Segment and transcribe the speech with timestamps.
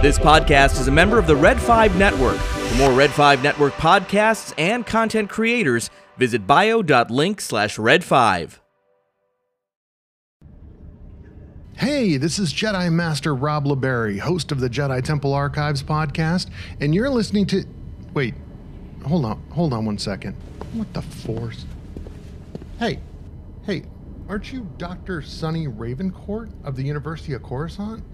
[0.00, 2.36] This podcast is a member of the Red 5 Network.
[2.36, 8.62] For more Red 5 Network podcasts and content creators, visit bio.link slash red 5.
[11.78, 16.48] Hey, this is Jedi Master Rob LaBarre, host of the Jedi Temple Archives podcast,
[16.80, 17.64] and you're listening to.
[18.14, 18.34] Wait,
[19.04, 20.34] hold on, hold on one second.
[20.74, 21.66] What the force?
[22.78, 23.00] Hey,
[23.64, 23.82] hey,
[24.28, 25.22] aren't you Dr.
[25.22, 28.04] Sonny Ravencourt of the University of Coruscant?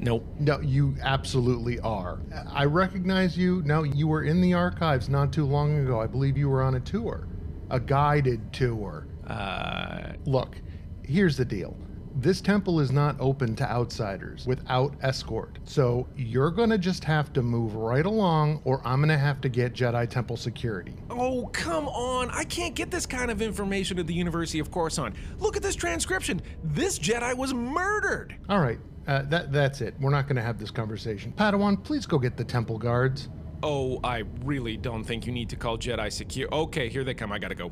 [0.00, 0.26] Nope.
[0.38, 2.20] No, you absolutely are.
[2.50, 3.62] I recognize you.
[3.66, 6.00] Now, you were in the archives not too long ago.
[6.00, 7.28] I believe you were on a tour,
[7.68, 9.06] a guided tour.
[9.26, 10.56] Uh, Look,
[11.02, 11.76] here's the deal.
[12.14, 15.58] This temple is not open to outsiders without escort.
[15.64, 19.40] So you're going to just have to move right along, or I'm going to have
[19.42, 20.92] to get Jedi Temple security.
[21.08, 22.30] oh, come on.
[22.30, 25.14] I can't get this kind of information at the University of Coruscant.
[25.38, 26.42] Look at this transcription.
[26.64, 28.34] This Jedi was murdered.
[28.48, 29.94] All right, uh, that, that's it.
[30.00, 31.32] We're not going to have this conversation.
[31.36, 33.28] Padawan, please go get the temple guards.
[33.62, 36.48] Oh, I really don't think you need to call Jedi secure.
[36.52, 37.30] Okay, here they come.
[37.30, 37.70] I gotta go.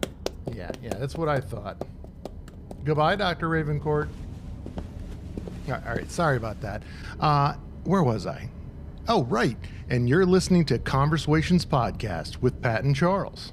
[0.52, 1.82] Yeah, yeah, that's what I thought.
[2.84, 3.48] Goodbye, Dr.
[3.48, 4.08] Ravencourt.
[5.70, 6.82] All right, sorry about that.
[7.20, 8.48] Uh, where was I?
[9.06, 9.56] Oh, right.
[9.90, 13.52] And you're listening to ConverSWations Podcast with Pat and Charles.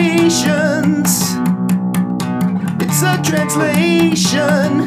[0.00, 1.34] Conversations.
[2.80, 4.86] It's a translation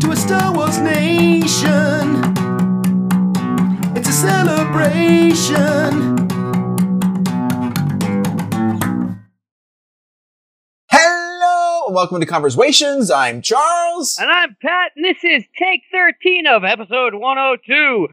[0.00, 2.37] to a Star Wars nation.
[4.00, 5.58] It's a celebration.
[10.88, 13.12] Hello, welcome to ConverSWations.
[13.12, 14.16] I'm Charles.
[14.20, 18.06] And I'm Pat, and this is take 13 of episode 102.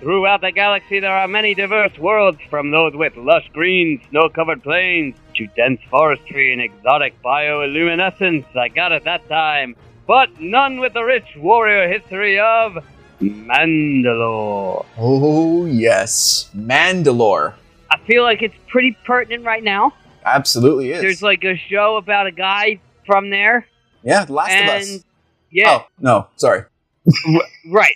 [0.00, 4.64] Throughout the galaxy, there are many diverse worlds, from those with lush green, snow covered
[4.64, 8.56] plains to dense forestry and exotic bioluminescence.
[8.56, 9.76] I got it that time.
[10.04, 12.84] But none with the rich warrior history of
[13.30, 14.84] Mandalore.
[14.98, 16.50] Oh, yes.
[16.56, 17.54] Mandalore.
[17.90, 19.92] I feel like it's pretty pertinent right now.
[20.24, 21.00] Absolutely is.
[21.02, 23.66] There's like a show about a guy from there.
[24.02, 25.04] yeah, The Last and of Us.
[25.50, 26.64] yeah, Oh, no, sorry.
[27.70, 27.94] Right.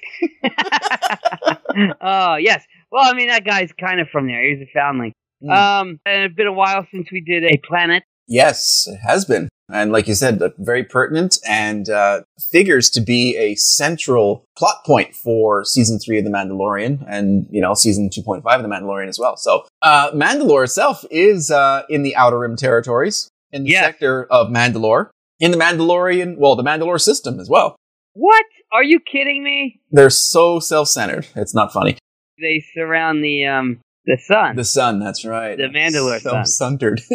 [2.01, 2.65] Oh, yes.
[2.91, 4.43] Well, I mean, that guy's kind of from there.
[4.49, 5.13] He's a foundling.
[5.43, 5.51] Hmm.
[5.51, 8.05] Um, and it's been a while since we did a planet.
[8.29, 9.49] Yes, it has been.
[9.73, 12.23] And like you said, very pertinent and uh,
[12.53, 17.61] figures to be a central plot point for season three of The Mandalorian and, you
[17.61, 19.37] know, season 2.5 of The Mandalorian as well.
[19.37, 23.85] So, uh, Mandalore itself is uh, in the Outer Rim territories, in the Yes.
[23.85, 25.09] sector of Mandalore,
[25.41, 27.75] in the Mandalorian, well, the Mandalore system as well.
[28.13, 28.45] What?
[28.73, 29.81] Are you kidding me?
[29.91, 31.27] They're so self-centered.
[31.35, 31.99] It's not funny.
[32.41, 34.55] They surround the um the sun.
[34.57, 35.57] The sun, that's right.
[35.57, 36.45] The Mandalore sun.
[36.47, 37.01] Self-centered.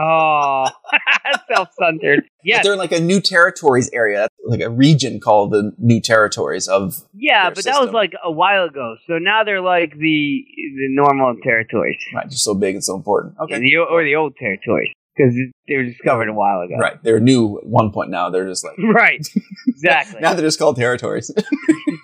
[0.00, 0.66] oh,
[1.54, 2.24] self-centered.
[2.42, 6.68] Yeah, They're in like a new territories area, like a region called the new territories
[6.68, 7.04] of.
[7.12, 8.96] Yeah, but that was like a while ago.
[9.06, 13.34] So now they're like the the normal territories, Right, just so big and so important.
[13.42, 13.58] Okay.
[13.60, 15.34] the, or the old territories, because
[15.68, 16.76] they were discovered a while ago.
[16.78, 18.30] Right, they're new at one point now.
[18.30, 19.20] They're just like Right.
[19.68, 20.20] Exactly.
[20.22, 21.30] now they're just called territories.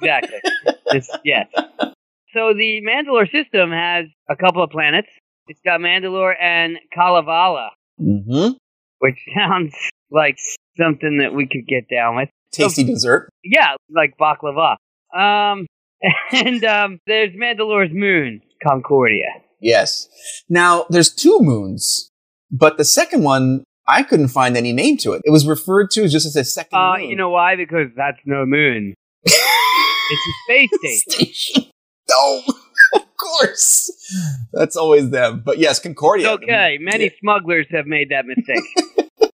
[0.03, 0.39] exactly.
[0.93, 1.47] This, yes.
[2.35, 5.09] So the Mandalore system has a couple of planets.
[5.49, 8.49] It's got Mandalore and Kalevala, hmm
[8.99, 9.75] which sounds
[10.11, 10.37] like
[10.79, 12.29] something that we could get down with.
[12.53, 13.29] Tasty dessert.
[13.45, 14.77] Yeah, like baklava.
[15.15, 15.67] Um,
[16.33, 19.27] and um, there's Mandalore's moon, Concordia.
[19.61, 20.09] Yes.
[20.49, 22.11] Now there's two moons,
[22.51, 25.23] but the second one I couldn't find any name to it.
[25.25, 27.11] It was referred to just as a second Uh, moon.
[27.11, 27.55] you know why?
[27.57, 28.95] Because that's no moon.
[30.09, 30.71] It's a space
[31.03, 31.35] station.
[31.35, 31.71] station.
[32.09, 32.43] No,
[32.95, 33.91] of course.
[34.53, 35.43] That's always them.
[35.45, 36.35] But yes, Concordia.
[36.35, 36.79] It's okay.
[36.81, 38.63] Many smugglers have made that mistake.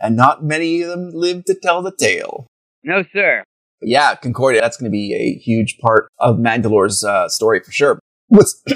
[0.00, 2.46] And not many of them live to tell the tale.
[2.82, 3.44] no, sir.
[3.80, 7.70] But yeah, Concordia, that's going to be a huge part of Mandalore's uh, story for
[7.70, 7.98] sure.
[8.28, 8.62] What's.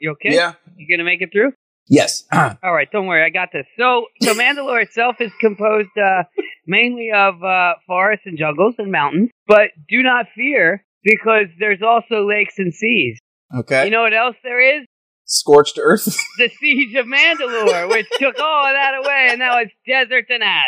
[0.00, 0.34] You okay?
[0.34, 0.54] Yeah.
[0.76, 1.52] You gonna make it through?
[1.88, 2.24] Yes.
[2.32, 3.66] All right, don't worry, I got this.
[3.78, 6.24] So, so Mandalore itself is composed uh,
[6.66, 12.26] mainly of uh, forests and jungles and mountains, but do not fear because there's also
[12.26, 13.18] lakes and seas.
[13.56, 13.84] okay.
[13.84, 14.86] You know what else there is?
[15.24, 16.04] Scorched Earth.
[16.38, 20.42] The siege of Mandalore, which took all of that away, and now it's desert and
[20.42, 20.64] ash.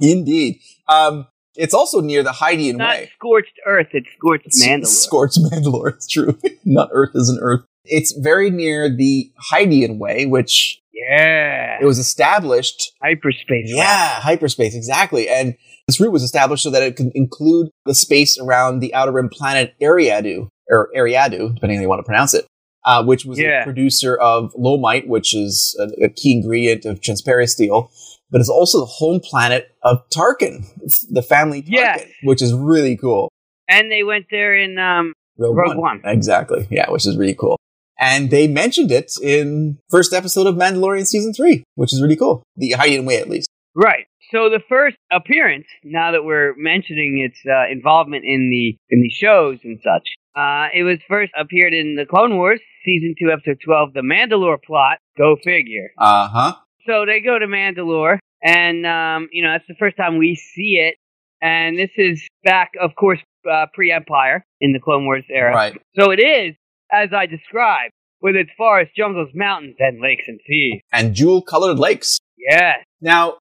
[0.00, 0.60] Indeed.
[0.88, 1.26] Um,
[1.56, 3.10] it's also near the Hydian Not Way.
[3.16, 4.86] scorched earth; it's scorched Mandalore.
[4.86, 5.94] Scorched Mandalore.
[5.94, 6.38] It's true.
[6.64, 7.62] Not Earth is an Earth.
[7.84, 12.92] It's very near the Hydian Way, which yeah, it was established.
[13.02, 13.66] hyperspace.
[13.74, 15.28] Yeah, hyperspace, exactly.
[15.28, 15.56] And
[15.88, 19.28] this route was established so that it could include the space around the outer rim
[19.30, 22.46] planet Ariadu, or Ariadu, depending on how you want to pronounce it.
[22.84, 23.62] uh, which was Yeah.
[23.62, 27.90] a producer of Lommite, which is a, a key ingredient of transparent steel,
[28.30, 30.64] but it's also the home planet of Tarkin,
[31.10, 32.06] the family Tarkin, Yes.
[32.22, 33.28] which is really cool.
[33.68, 36.00] And they went there in um, Rogue, Rogue One.
[36.04, 36.66] Exactly.
[36.70, 37.58] Yeah, which is really cool.
[38.00, 42.42] And they mentioned it in first episode of Mandalorian season three, which is really cool.
[42.56, 43.48] The Hydian Way, at least.
[43.74, 44.06] right.
[44.30, 49.08] So the first appearance, now that we're mentioning its uh, involvement in the in the
[49.08, 53.58] shows and such, uh, it was first appeared in the Clone Wars season two, episode
[53.64, 54.98] twelve, the Mandalore plot.
[55.16, 55.90] Go figure.
[55.96, 56.54] Uh huh.
[56.86, 60.78] So they go to Mandalore, and um, you know that's the first time we see
[60.80, 60.96] it.
[61.40, 63.20] And this is back, of course,
[63.50, 65.54] uh, pre-Empire in the Clone Wars era.
[65.54, 65.80] Right.
[65.98, 66.56] So it is,
[66.90, 70.80] as I described, with its forests, jungles, mountains, and lakes and seas.
[70.92, 72.18] And jewel colored lakes.
[72.36, 72.78] Yes.
[73.00, 73.38] Now,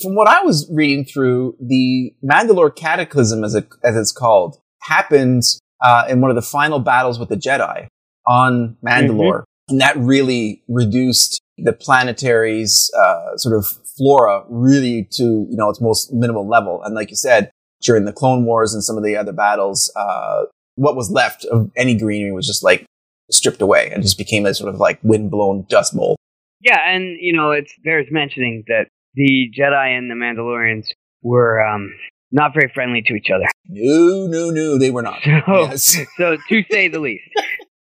[0.00, 5.42] from what I was reading through, the Mandalore Cataclysm, as, it, as it's called, happened
[5.82, 7.88] uh, in one of the final battles with the Jedi
[8.26, 9.44] on Mandalore.
[9.68, 13.66] And that really reduced the planetary's uh, sort of
[13.96, 16.82] flora really to, you know, its most minimal level.
[16.82, 17.50] And like you said,
[17.82, 20.44] during the Clone Wars and some of the other battles, uh,
[20.74, 22.84] what was left of any greenery was just like
[23.30, 26.16] stripped away and just became a sort of like wind-blown dust bowl.
[26.60, 30.86] Yeah, and you know it's bears mentioning that the Jedi and the Mandalorians
[31.22, 31.92] were um,
[32.30, 33.44] not very friendly to each other.
[33.68, 35.20] No, no, no, they were not.
[35.24, 35.96] So, Yes.
[36.16, 37.24] so to say the least,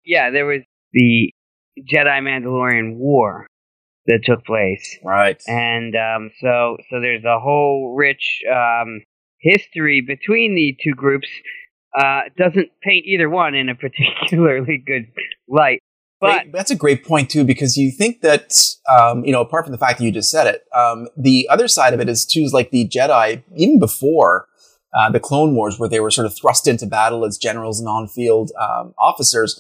[0.06, 0.62] yeah, there was
[0.94, 1.32] the
[1.92, 3.48] Jedi Mandalorian War
[4.08, 5.42] that took place, Right.
[5.48, 9.02] and um, so so there's a whole rich um,
[9.40, 11.28] history between the two groups.
[11.98, 15.08] Uh, doesn't paint either one in a particularly good
[15.50, 15.80] light,
[16.22, 18.54] but Great- that's a great point too, because you think that
[18.90, 21.68] um, you know, apart from the fact that you just said it, um, the other
[21.68, 24.48] side of it is too is like the Jedi, even before
[24.98, 27.90] uh, the Clone Wars, where they were sort of thrust into battle as generals and
[27.90, 29.60] on-field um, officers.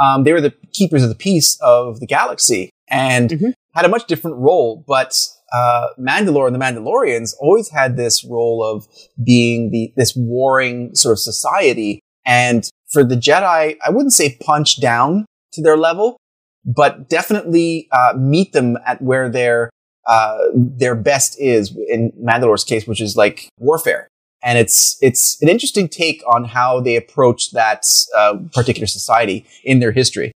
[0.00, 3.52] Um, they were the keepers of the peace of the galaxy and Mhm.
[3.74, 4.84] had a much different role.
[4.88, 5.16] But
[5.52, 8.86] uh, Mandalore and the Mandalorians always had this role of
[9.22, 12.00] being the this warring sort of society.
[12.26, 16.16] And for the Jedi, I wouldn't say punch down to their level,
[16.64, 19.70] but definitely uh, meet them at where their
[20.06, 24.08] uh, their best is in Mandalore's case, which is like warfare.
[24.42, 29.78] And it's it's an interesting take on how they approach that uh, particular society in
[29.78, 30.32] their history.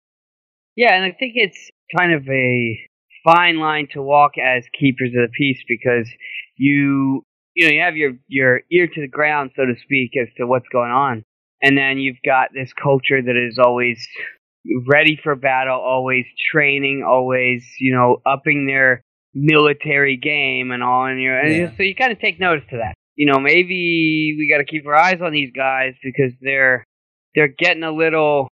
[0.77, 2.81] Yeah, and I think it's kind of a
[3.25, 6.09] fine line to walk as keepers of the peace because
[6.57, 7.25] you
[7.55, 10.47] you know you have your your ear to the ground, so to speak, as to
[10.47, 11.25] what's going on,
[11.63, 14.05] and then you've got this culture that is always
[14.87, 19.03] ready for battle, always training, always you know upping their
[19.35, 21.77] military game and all, and you and Yeah.
[21.77, 22.95] so you kind of take notice to that.
[23.17, 26.85] You know, maybe we got to keep our eyes on these guys because they're
[27.35, 28.49] they're getting a little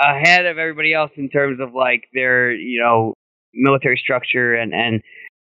[0.00, 3.14] ahead of everybody else in terms of like their you know
[3.54, 5.00] military structure and and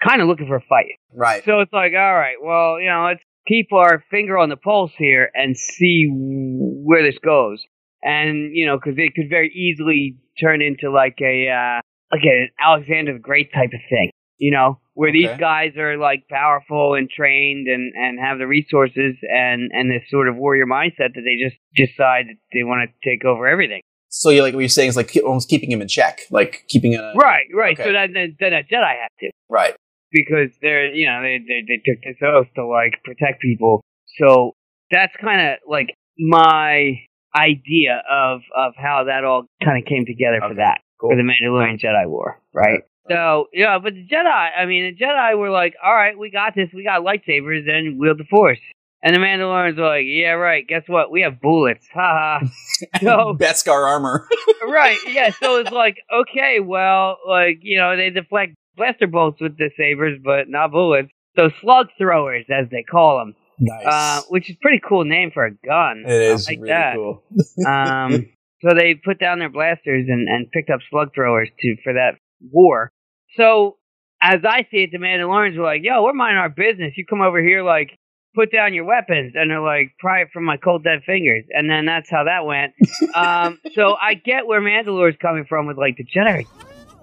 [0.05, 0.93] kind of looking for a fight.
[1.13, 1.43] Right.
[1.45, 4.91] So it's like, all right, well, you know, let's keep our finger on the pulse
[4.97, 7.63] here and see where this goes.
[8.03, 12.49] And you know, because it could very easily turn into like a uh, like an
[12.59, 14.11] Alexander the Great type of thing.
[14.37, 19.15] You know, where these guys are like powerful and trained and and have the resources
[19.21, 23.09] and and this sort of warrior mindset that they just decide that they want to
[23.09, 23.81] take over everything.
[24.09, 26.93] So you like what you're saying is like almost keeping him in check, like keeping
[26.95, 27.73] a Right, right.
[27.79, 27.83] Okay.
[27.83, 29.31] So then, then, then a Jedi had to.
[29.49, 29.75] right.
[30.11, 33.81] because they're you know they they, they took this oath to like protect people.
[34.19, 34.51] So
[34.91, 36.99] that's kind of like my
[37.35, 41.11] idea of of how that all kind of came together for that cool.
[41.11, 42.81] for the Mandalorian Jedi War, right?
[43.09, 46.55] So yeah, but the Jedi, I mean, the Jedi were like, all right, we got
[46.55, 48.59] this, we got lightsabers, and wield the Force.
[49.05, 50.65] And the Mandalorians were like, yeah, right.
[50.65, 51.11] Guess what?
[51.11, 51.85] We have bullets.
[51.93, 52.47] Ha ha.
[53.01, 54.27] So Beskar armor.
[54.67, 55.31] right, yeah.
[55.41, 60.19] So it's like, okay, well, like you know, they deflect blaster bolts with the sabers,
[60.23, 61.09] but not bullets.
[61.35, 63.85] So slug throwers, as they call them, nice.
[63.85, 66.03] uh, which is a pretty cool name for a gun.
[66.05, 66.95] it is like really that.
[66.95, 67.23] cool.
[67.67, 68.25] um,
[68.61, 72.15] so they put down their blasters and, and picked up slug throwers to for that
[72.51, 72.91] war.
[73.35, 73.77] So
[74.21, 76.93] as I see it, the Mandalorians were like, "Yo, we're minding our business.
[76.95, 77.97] You come over here, like,
[78.35, 81.69] put down your weapons," and they're like, "Pry it from my cold dead fingers." And
[81.69, 82.73] then that's how that went.
[83.15, 86.45] um, so I get where Mandalore's coming from with like the Jedi,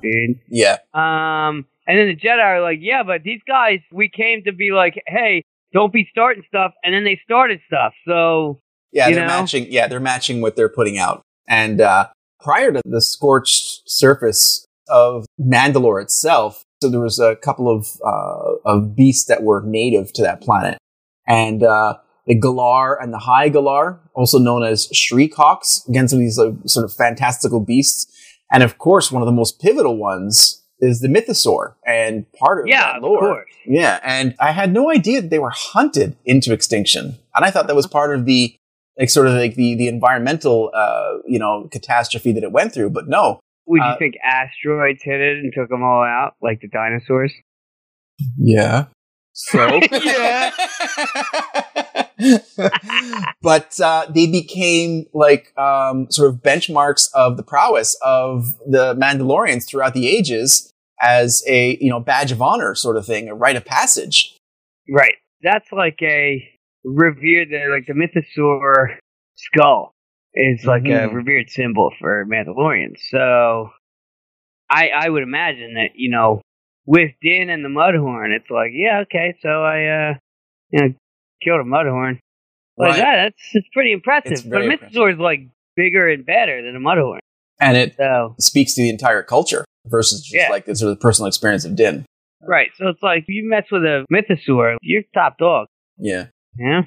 [0.00, 0.40] dude.
[0.48, 0.78] Yeah.
[0.94, 4.70] Um, and then the Jedi are like, yeah, but these guys, we came to be
[4.70, 5.42] like, hey,
[5.72, 7.92] don't be starting stuff, and then they started stuff.
[8.06, 8.60] So
[8.92, 9.26] Yeah, they're know?
[9.26, 9.66] matching.
[9.70, 11.22] Yeah, they're matching what they're putting out.
[11.48, 12.08] And uh,
[12.40, 18.54] prior to the scorched surface of Mandalore itself, so there was a couple of uh,
[18.64, 20.78] of beasts that were native to that planet,
[21.26, 21.94] and uh,
[22.26, 26.38] the Galar and the High Galar, also known as Shriek Hawks, again some of these
[26.38, 28.06] uh, sort of fantastical beasts.
[28.52, 32.66] And of course, one of the most pivotal ones is the mythosaur and part of
[32.68, 33.20] Yeah, that of lore.
[33.20, 33.50] course.
[33.66, 37.66] Yeah, and I had no idea that they were hunted into extinction, and I thought
[37.66, 38.54] that was part of the
[38.98, 42.90] like sort of like the the environmental uh, you know catastrophe that it went through.
[42.90, 46.60] But no, Would you Uh, think asteroids hit it and took them all out, like
[46.60, 47.32] the dinosaurs?
[48.36, 48.86] yeah.
[49.48, 50.50] So Yeah.
[53.42, 59.66] but uh, they became like um, sort of benchmarks of the prowess of the Mandalorians
[59.66, 60.70] throughout the ages
[61.02, 64.36] as a you know badge of honor sort of thing, a rite of passage.
[64.88, 65.14] Right.
[65.42, 66.46] That's like a
[66.84, 68.96] revered, the- like the mythosaur
[69.36, 69.92] skull
[70.34, 71.14] is like a Mhm.
[71.14, 72.98] revered symbol for Mandalorians.
[73.08, 73.70] So
[74.70, 76.42] I I would imagine that, you know,
[76.86, 80.14] with Din and the Mudhorn, it's like, yeah, okay, so I, uh,
[80.70, 80.94] you know,
[81.42, 82.18] killed a Mudhorn.
[82.76, 82.96] Like Right.
[82.98, 84.32] that, that's, it's pretty impressive.
[84.32, 85.40] It's but a very mythosaur is like
[85.76, 87.18] bigger and better than a Mudhorn.
[87.60, 90.48] And it So, speaks to the entire culture versus just Yeah.
[90.50, 92.04] like the sort of personal experience of Din.
[92.42, 92.70] right.
[92.78, 95.66] So it's like, you mess with a mythosaur, you're top dog.
[95.98, 96.26] Yeah.
[96.58, 96.82] Yeah.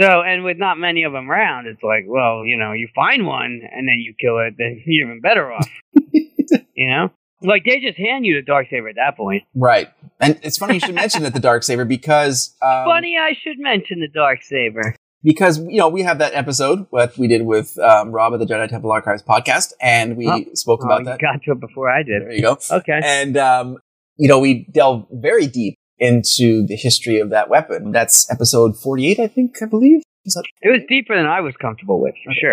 [0.00, 3.26] So, and with not many of them around, it's like, well, you know, you find
[3.26, 5.68] one and then you kill it, then you're even better off.
[6.12, 7.10] you know,
[7.42, 9.44] like they just hand you the dark saber at that point.
[9.54, 9.88] Right.
[10.20, 13.58] And it's funny you should mention that the dark saber because um, Funny, I should
[13.58, 14.94] mention the dark saber.
[15.22, 18.46] because you know we have that episode what we did with um, Rob of the
[18.46, 20.44] Jedi Temple Archives podcast, and we Oh.
[20.54, 21.20] spoke Oh, about you that.
[21.20, 22.22] got to it before I did.
[22.22, 22.58] There you go.
[22.70, 23.00] Okay.
[23.02, 23.78] And um,
[24.16, 27.92] you know we delve very deep into the history of that weapon.
[27.92, 30.02] That's episode forty-eight, I think, I believe.
[30.26, 32.52] That- It was deeper than I was comfortable with, for sure.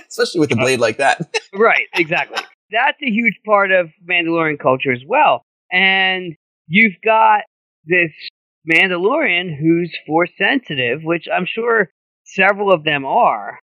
[0.08, 1.32] Especially with a blade like that.
[1.54, 2.38] right, exactly.
[2.70, 5.42] That's a huge part of Mandalorian culture as well.
[5.72, 6.34] And
[6.66, 7.42] you've got
[7.86, 8.12] this
[8.72, 11.90] Mandalorian who's force sensitive, which I'm sure
[12.24, 13.58] several of them are.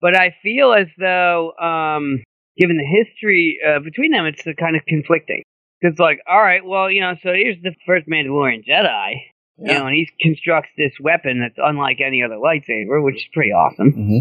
[0.00, 2.22] But I feel as though, um,
[2.58, 5.42] given the history uh, between them, it's kind of conflicting.
[5.80, 9.16] Because, like, all right, well, you know, so here's the first Mandalorian Jedi,
[9.58, 13.52] you know, and he constructs this weapon that's unlike any other lightsaber, which is pretty
[13.52, 13.90] awesome.
[13.92, 14.18] hmm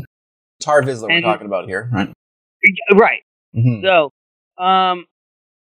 [0.59, 2.09] Tarre Vizsla we're talking about here, right?
[2.93, 3.21] Right.
[3.53, 4.11] Hmm So,
[4.57, 5.05] um,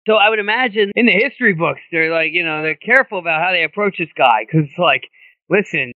[0.07, 3.43] so I would imagine in the history books, they're like, you know, they're careful about
[3.43, 5.05] how they approach this guy because, like,
[5.50, 5.93] listen,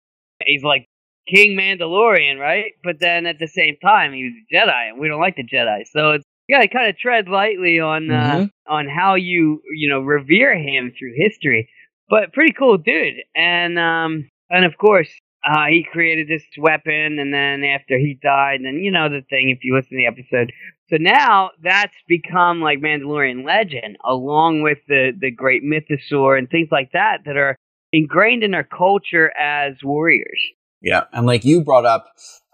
[0.44, 0.86] he's like
[1.28, 2.72] King Mandalorian, right?
[2.84, 5.82] But then at the same time, he's a Jedi, and we don't like the Jedi.
[5.92, 8.50] So it's you gotta kind of tread lightly on uh, Mhm.
[8.68, 11.68] on how you you know revere him through history.
[12.08, 15.08] But pretty cool dude, and um, and of course.
[15.48, 19.48] Uh, he created this weapon, and then after he died, and you know the thing.
[19.50, 20.52] If you listen to the episode,
[20.88, 26.68] so now that's become like Mandalorian legend, along with the the great mythosaur and things
[26.70, 27.56] like that that are
[27.92, 30.40] ingrained in our culture as warriors.
[30.82, 32.06] Yeah, and like you brought up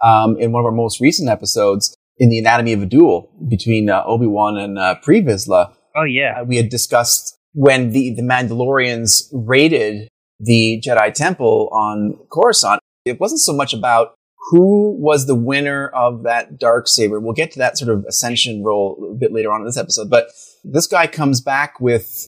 [0.02, 3.90] um, in one of our most recent episodes, in the Anatomy of a Duel between
[3.90, 8.14] uh, Obi Wan and uh, Pre Vizsla, Oh yeah, uh, we had discussed when the,
[8.14, 10.08] the Mandalorians raided
[10.40, 12.80] the Jedi Temple on Coruscant.
[13.04, 14.14] It wasn't so much about
[14.50, 17.20] who was the winner of that dark saber.
[17.20, 20.10] We'll get to that sort of ascension role a bit later on in this episode.
[20.10, 20.30] But
[20.64, 22.26] this guy comes back with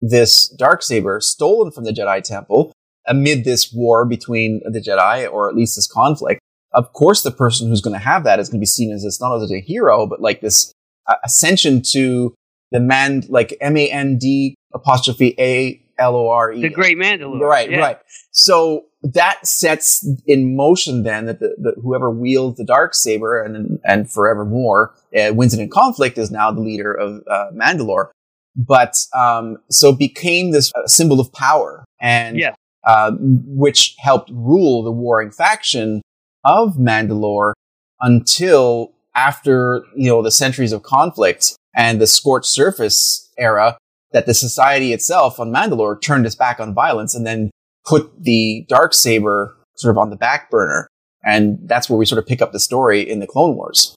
[0.00, 2.72] this dark saber stolen from the Jedi Temple
[3.06, 6.40] amid this war between the Jedi, or at least this conflict.
[6.72, 9.02] Of course, the person who's going to have that is going to be seen as
[9.02, 10.72] this not only as a hero, but like this
[11.06, 12.34] uh, ascension to
[12.72, 16.60] the man, like M A N D apostrophe A L O R E.
[16.60, 17.40] the great Mandalorian.
[17.40, 17.78] Right, yeah.
[17.78, 17.98] right.
[18.32, 23.78] So that sets in motion then that the, the whoever wields the dark saber and
[23.84, 28.08] and forevermore uh, wins it in conflict is now the leader of uh, Mandalore.
[28.56, 32.54] But um, so became this uh, symbol of power, and Yeah.
[32.86, 36.00] uh, which helped rule the warring faction
[36.44, 37.52] of Mandalore
[38.00, 43.76] until after you know the centuries of conflict and the scorched surface era
[44.12, 47.50] that the society itself on Mandalore turned its back on violence and then
[47.86, 50.88] put the dark saber sort of on the back burner.
[51.24, 53.94] And that's where we sort of pick up the story in the Clone Wars.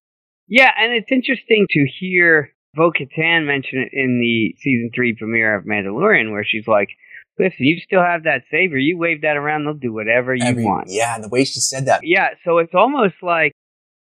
[0.47, 5.55] Yeah, and it's interesting to hear Bo Katan mention it in the season three premiere
[5.55, 6.89] of Mandalorian, where she's like,
[7.37, 8.77] "Listen, you still have that saber.
[8.77, 11.59] You wave that around, they'll do whatever you Every- want." Yeah, and the way she
[11.59, 12.01] said that.
[12.03, 13.51] Yeah, so it's almost like,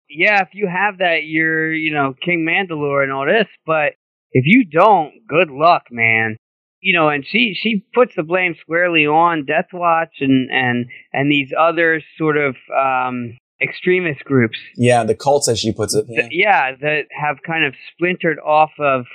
[0.08, 3.92] yeah, if you have that, you're, you know, King Mandalore and all this, but
[4.32, 6.36] if you don't, good luck, man.
[6.80, 11.30] You know, and she she puts the blame squarely on Death Watch and and and
[11.30, 14.58] these other sort of um extremist groups.
[14.76, 16.06] Yeah, the cults, as she puts it.
[16.08, 16.22] Yeah.
[16.22, 19.06] that, yeah, that have kind of splintered off of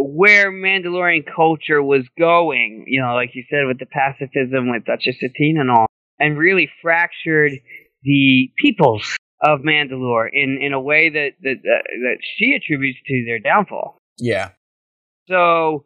[0.00, 5.16] where Mandalorian culture was going, you know, like you said, with the pacifism with Duchess
[5.20, 5.86] Satine and all,
[6.18, 7.52] and really fractured
[8.02, 13.24] the peoples of Mandalore in, in a way that, that, that, that she attributes to
[13.26, 13.98] their downfall.
[14.18, 14.50] Yeah.
[15.28, 15.84] So,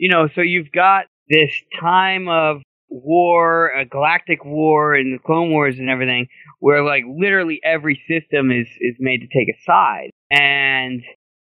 [0.00, 5.50] you know, so you've got this time of war, a galactic war, and the Clone
[5.50, 6.26] Wars and everything,
[6.58, 11.02] where like literally every system is is made to take a side, and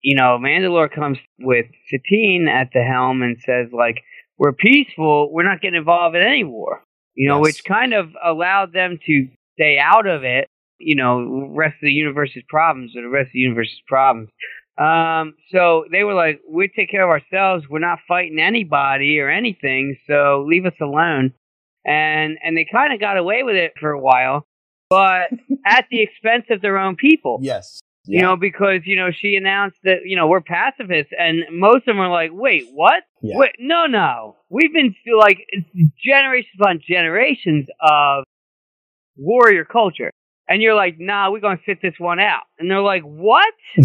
[0.02, 4.04] you know, Mandalore comes with Satine at the helm and says like,
[4.38, 5.32] "We're peaceful.
[5.32, 6.84] We're not getting involved in any war."
[7.16, 7.44] You know, Yes.
[7.44, 10.48] which kind of allowed them to stay out of it.
[10.80, 14.30] You know, rest of the universe's problems or the rest of the universe's problems.
[14.78, 17.66] Um, so they were like, "We take care of ourselves.
[17.70, 19.98] We're not fighting anybody or anything.
[20.08, 21.34] So leave us alone."
[21.86, 24.48] And and they kind of got away with it for a while,
[24.90, 25.30] but
[25.66, 27.40] at the expense of their own people.
[27.42, 27.82] Yes.
[28.06, 31.96] You know, because you know she announced that you know we're pacifists, and most of
[31.96, 33.04] them are like, "Wait, what?
[33.22, 33.38] Yeah.
[33.38, 34.36] Wait, no, no.
[34.50, 35.46] We've been like
[36.04, 38.26] generations upon generations of
[39.16, 40.12] warrior culture."
[40.48, 42.44] And you're like, nah, we're gonna sit this one out.
[42.60, 43.54] And they're like, what?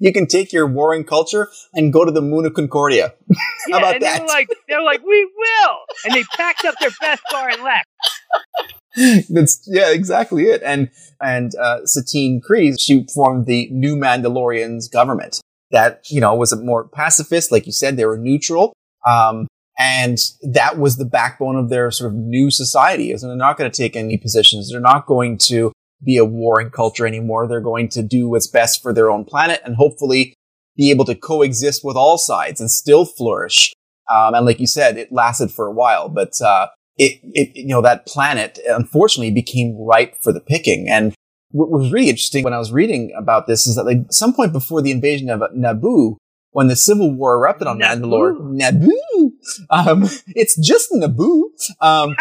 [0.00, 3.14] You can take your warring culture and go to the moon of Concordia.
[3.68, 4.20] Yeah, about and that?
[4.20, 5.78] were like, they were like, we will.
[6.04, 9.26] And they packed up their Beskar and left.
[9.28, 10.62] That's yeah, exactly it.
[10.62, 10.88] And
[11.20, 15.40] and uh, Satine Kryze, she formed the New Mandalorians government
[15.72, 18.72] that you know was a more pacifist, like you said, they were neutral.
[19.04, 19.48] Um,
[19.78, 23.12] and that was the backbone of their sort of new society.
[23.12, 24.70] Is they're not going to take any positions.
[24.70, 25.72] They're not going to
[26.04, 27.46] be a warring culture anymore.
[27.46, 30.34] They're going to do what's best for their own planet and hopefully
[30.76, 33.72] be able to coexist with all sides and still flourish.
[34.14, 37.68] Um, and like you said, it lasted for a while, but uh, it, it, you
[37.68, 40.88] know, that planet unfortunately became ripe for the picking.
[40.88, 41.14] And
[41.50, 44.52] what was really interesting when I was reading about this is that like some point
[44.52, 46.16] before the invasion of Naboo,
[46.50, 48.00] when the civil war erupted on Naboo.
[48.00, 49.30] Mandalore, Naboo,
[49.70, 51.50] um, it's just Naboo,
[51.80, 52.14] um,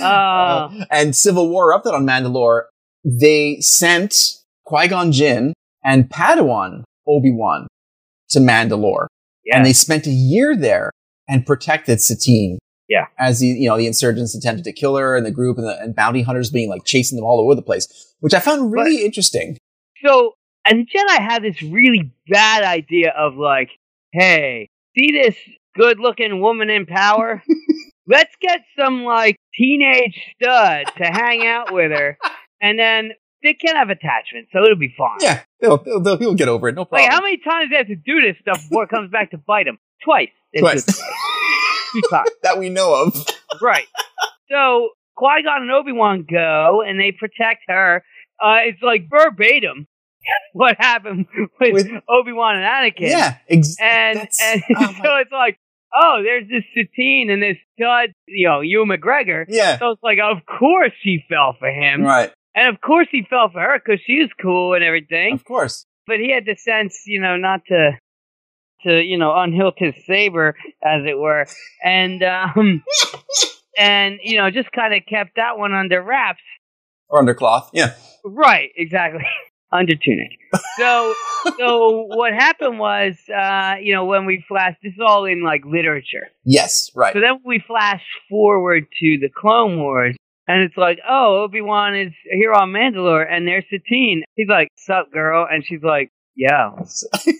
[0.00, 2.64] Uh, uh, and civil war up erupted on Mandalore,
[3.04, 5.52] they sent Qui-Gon Jinn
[5.84, 7.66] and Padawan Obi-Wan
[8.30, 9.06] to Mandalore
[9.44, 9.56] yeah.
[9.56, 10.90] and they spent a year there
[11.28, 12.58] and protected Satine.
[12.88, 13.06] Yeah.
[13.18, 15.80] As the you know the insurgents attempted to kill her and the group and the
[15.80, 17.86] and bounty hunters being like chasing them all over the place,
[18.18, 19.58] which I found really interesting.
[20.04, 20.32] so,
[20.66, 23.70] and the Jedi had this really bad idea of like,
[24.12, 25.36] hey, see this
[25.76, 27.42] good looking woman in power?
[28.06, 32.18] Let's get some like teenage stud to hang out with her,
[32.60, 33.10] and then
[33.42, 35.18] they can have attachments, so it'll be fine.
[35.20, 37.06] Yeah, they'll, they'll, they'll, he'll get over it, no problem.
[37.06, 39.30] Like, how many times do they have to do this stuff before it comes back
[39.30, 39.78] to bite them?
[40.04, 40.28] Twice.
[40.58, 40.84] Twice.
[40.84, 40.96] do it
[41.92, 42.30] Two times.
[42.42, 43.26] that we know of.
[43.62, 43.86] Right.
[44.50, 48.02] So Qui Gon and Obi Wan go, and they protect her.
[48.42, 49.86] Uh, it's like verbatim
[50.52, 51.26] what happened
[51.60, 53.08] with, With- Obi Wan and Anakin.
[53.10, 53.86] Yeah, exactly.
[53.88, 55.58] And and oh so it's like,
[55.94, 59.44] oh, there's this Satine and this stud, you know, Ewan McGregor.
[59.48, 63.26] yeah, So it's like, of course she fell for him, right, and of course he
[63.28, 65.34] fell for her because she was cool and everything.
[65.34, 65.86] of course.
[66.06, 67.92] But he had the sense, you know, not to
[68.84, 71.46] to you know unhilt his saber, as it were,
[71.84, 72.82] and um,
[73.78, 76.40] and you know just kind of kept that one under wraps.
[77.08, 77.70] Or undercloth.
[77.72, 79.24] Yeah, Right, exactly.
[79.72, 80.30] Under tunic.
[80.78, 81.14] So,
[81.58, 85.62] so what happened was, uh, you know, when we flash, this is all in like
[85.64, 86.28] literature.
[86.44, 87.12] yes, right.
[87.14, 90.16] So then we flash forward to the Clone Wars,
[90.48, 94.24] and it's like, oh, Obi Wan is here on Mandalore, and there's Satine.
[94.34, 96.70] He's like, "Sup, girl?" And she's like, "Yeah."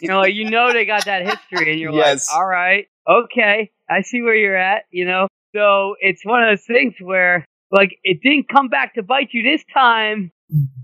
[0.01, 2.29] You know, like you know they got that history, and you're Yes.
[2.31, 6.51] like, "All right, okay, I see where you're at." You know, so it's one of
[6.57, 10.31] those things where, like, it didn't come back to bite you this time,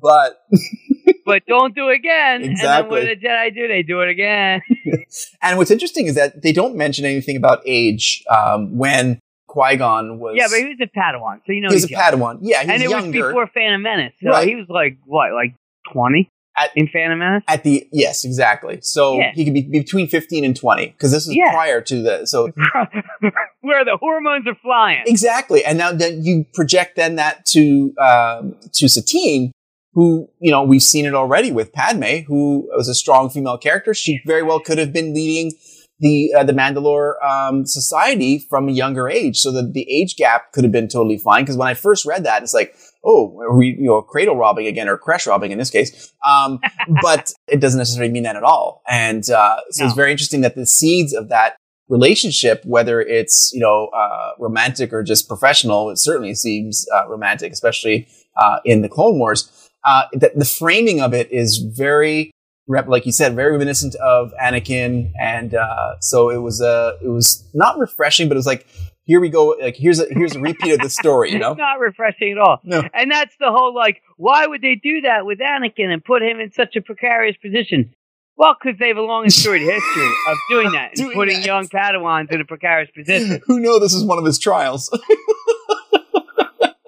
[0.02, 0.40] but
[1.26, 2.42] but don't do it again.
[2.44, 3.68] And then what the Jedi do?
[3.68, 4.62] They do it again.
[5.42, 10.18] and what's interesting is that they don't mention anything about age um, when Qui Gon
[10.18, 10.34] was.
[10.36, 12.00] yeah, but he was a Padawan, so you know he was a young.
[12.00, 12.38] Padawan.
[12.42, 13.18] Yeah, he and it younger.
[13.24, 14.48] was before Phantom Menace, so Right.
[14.48, 15.54] he was like what, like
[15.92, 17.42] twenty At- in Phantom Menace?
[17.48, 18.78] At the yes, exactly.
[18.82, 19.32] So Yeah.
[19.34, 21.52] he could be between fifteen and twenty because this is Yeah.
[21.52, 22.50] prior to the so
[23.60, 25.02] Where the hormones are flying.
[25.06, 25.64] exactly.
[25.64, 29.52] And now then you project then that to um, to Satine,
[29.96, 33.94] who you know we've seen it already with Padme, who was a strong female character.
[33.94, 35.52] She very well could have been leading
[35.98, 40.52] the uh, the Mandalore um, society from a younger age, so that the age gap
[40.52, 41.42] could have been totally fine.
[41.42, 44.66] Because when I first read that, it's like, oh, are we you know cradle robbing
[44.66, 46.12] again or crash robbing in this case?
[46.26, 46.60] Um,
[47.02, 48.82] but it doesn't necessarily mean that at all.
[48.86, 51.56] And uh, so it's very interesting that the seeds of that
[51.88, 57.50] relationship, whether it's you know uh, romantic or just professional, it certainly seems uh, romantic,
[57.50, 59.65] especially uh, in the Clone Wars.
[59.84, 62.32] Uh, that the framing of it is very,
[62.66, 67.48] like you said, very reminiscent of Anakin, and uh, so it was uh, it was
[67.54, 68.66] not refreshing, but it was like
[69.04, 71.52] here we go, like here's a here's a repeat of the story, you know?
[71.52, 72.58] It's not refreshing at all.
[72.64, 72.82] No.
[72.92, 76.40] And that's the whole like, why would they do that with Anakin and put him
[76.40, 77.94] in such a precarious position?
[78.36, 81.36] Well, because they have a long and storied history of doing that and Doing putting
[81.36, 81.46] that.
[81.46, 83.40] young Padawans in a precarious position.
[83.46, 84.90] Who know this is one of his trials?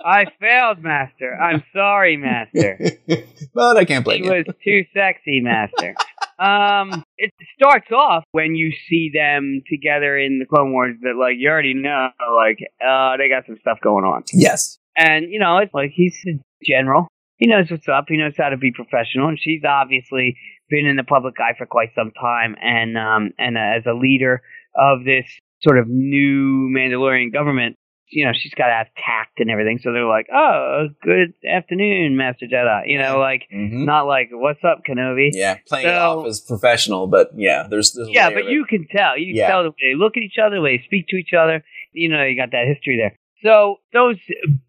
[0.09, 1.35] I failed, Master.
[1.35, 2.79] I'm sorry, Master.
[3.55, 4.35] but I can't blame He you.
[4.35, 5.95] was too sexy, Master.
[6.39, 11.35] Um, it starts off when you see them together in the Clone Wars that, like,
[11.39, 14.23] you already know, like, uh, they got some stuff going on.
[14.33, 14.79] Yes.
[14.97, 17.09] And, you know, it's like he's a general.
[17.37, 18.07] He knows what's up.
[18.09, 19.29] He knows how to be professional.
[19.29, 20.37] And she's obviously
[20.71, 22.57] been in the public eye for quite some time.
[22.63, 24.41] And, um, and uh, as a leader
[24.75, 25.27] of this
[25.61, 27.77] sort of new Mandalorian government,
[28.11, 29.79] you know, she's got to have tact and everything.
[29.83, 32.83] So they're like, oh, good afternoon, Master Jedi.
[32.87, 33.85] You know, like, Mhm.
[33.85, 35.31] not like, what's up, Kenobi?
[35.33, 39.19] Yeah, playing it off as professional, but yeah, there's, there's Yeah, but you can tell.
[39.19, 39.49] You can Yeah.
[39.49, 41.63] tell the way they look at each other, the way they speak to each other.
[41.93, 43.15] You know, you got that history there.
[43.43, 44.17] So those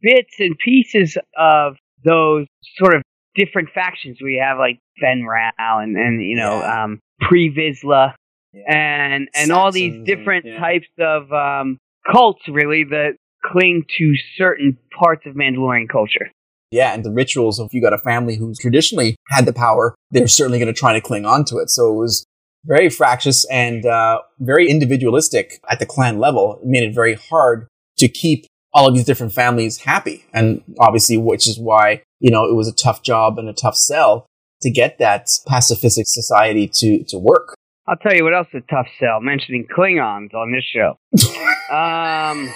[0.02, 2.46] bits and pieces of those
[2.78, 3.02] sort of
[3.36, 6.84] different factions we have, like Ben Rao and, and you know, Yeah.
[6.84, 8.14] um, Pre Vizsla
[8.54, 8.62] Yeah.
[8.68, 10.60] and and all these Saxons and- different yeah.
[10.60, 11.78] types of um,
[12.12, 16.32] cults, really that cling to certain parts of Mandalorian culture.
[16.72, 19.96] Yeah, and the rituals of if you got a family who's traditionally had the power,
[20.12, 21.70] they're certainly going to try to cling on to it.
[21.70, 22.26] So it was
[22.66, 26.60] very fractious and uh, very individualistic at the clan level.
[26.62, 30.26] It made it very hard to keep all of these different families happy.
[30.34, 33.76] And obviously, which is why, you know, it was a tough job and a tough
[33.76, 34.28] sell
[34.62, 37.56] to get that pacifistic society to, to work.
[37.88, 39.20] I'll tell you what else is a tough sell.
[39.20, 40.98] Mentioning Klingons on this show.
[41.72, 42.50] um,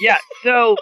[0.00, 0.18] yeah.
[0.42, 0.76] So,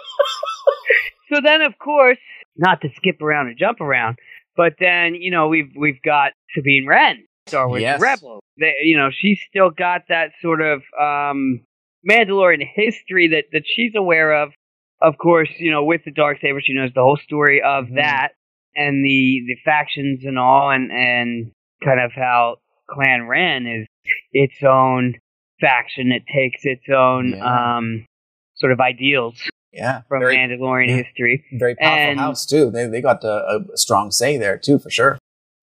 [1.31, 2.17] so then of course,
[2.57, 4.17] not to skip around and jump around,
[4.55, 8.01] but then you know we've we've got Sabine Wren, Star Wars Yes.
[8.01, 8.39] Rebel.
[8.59, 11.61] They, you know she's still got that sort of um,
[12.09, 14.51] Mandalorian history that that she's aware of.
[15.01, 17.95] Of course, you know with the dark saber, she knows the whole story of Mhm.
[17.95, 18.29] that
[18.75, 21.51] and the the factions and all, and and
[21.83, 22.57] kind of how
[22.89, 23.87] Clan Wren is
[24.31, 25.13] its own
[25.59, 26.11] faction.
[26.11, 27.77] It takes its own Yeah.
[27.77, 28.05] um,
[28.55, 29.35] sort of ideals
[29.73, 30.01] Yeah.
[30.07, 31.03] from very, Mandalorian yeah.
[31.03, 31.43] history.
[31.53, 32.71] very powerful and- house, too.
[32.71, 35.17] They, they got a, a strong say there, too, for sure.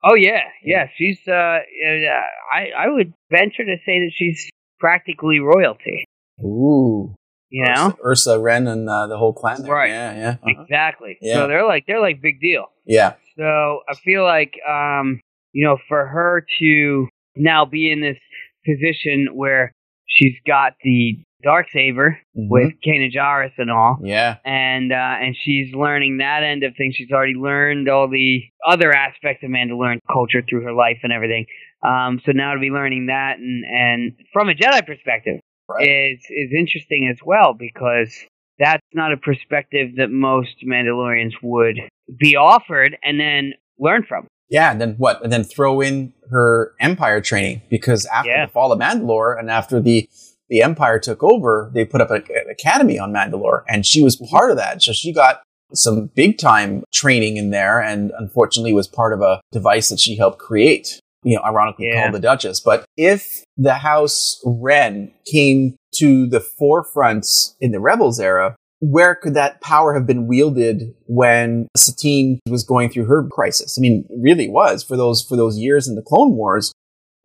[0.07, 0.89] Oh yeah, yeah.
[0.99, 6.05] She's uh, uh, I I would venture to say that she's practically royalty.
[6.43, 7.15] Ooh.
[7.49, 9.73] You know, Ursa, Ursa Wren and uh, the whole clan there.
[9.73, 9.89] Right.
[9.89, 10.31] Yeah, yeah.
[10.43, 10.63] uh-huh.
[10.63, 11.17] exactly.
[11.23, 11.35] Yeah.
[11.37, 12.67] So they're like they're like big deal.
[12.85, 13.15] Yeah.
[13.39, 15.21] So I feel like um,
[15.53, 18.19] you know, for her to now be in this
[18.67, 19.73] position where
[20.07, 22.49] she's got the dark saber Mhm.
[22.49, 23.99] with Kanan Jarrus and all.
[24.03, 24.37] Yeah.
[24.45, 26.95] and uh, and she's learning that end of things.
[26.97, 31.47] She's already learned all the other aspects of Mandalorian culture through her life and everything.
[31.87, 35.87] Um, so now to be learning that and and from a Jedi perspective Right.
[35.87, 38.27] is is interesting as well because
[38.59, 41.79] that's not a perspective that most Mandalorians would
[42.19, 44.27] be offered and then learn from.
[44.49, 45.23] Yeah, and then what?
[45.23, 48.47] And then throw in her Empire training because after Yeah.
[48.47, 50.09] the fall of Mandalore and after the
[50.51, 54.15] the Empire took over, they put up a- an academy on Mandalore, and she was
[54.31, 54.83] part of that.
[54.83, 55.41] So she got
[55.73, 60.17] some big time training in there, and unfortunately was part of a device that she
[60.17, 61.01] helped create.
[61.23, 62.03] You know, ironically Yeah.
[62.03, 62.61] called the Duchess.
[62.61, 67.27] But if the House Wren came to the forefront
[67.63, 72.91] in the Rebels era, where could that power have been wielded when Satine was going
[72.91, 73.79] through her crisis?
[73.79, 76.73] I mean, really was for those for those years in the Clone Wars.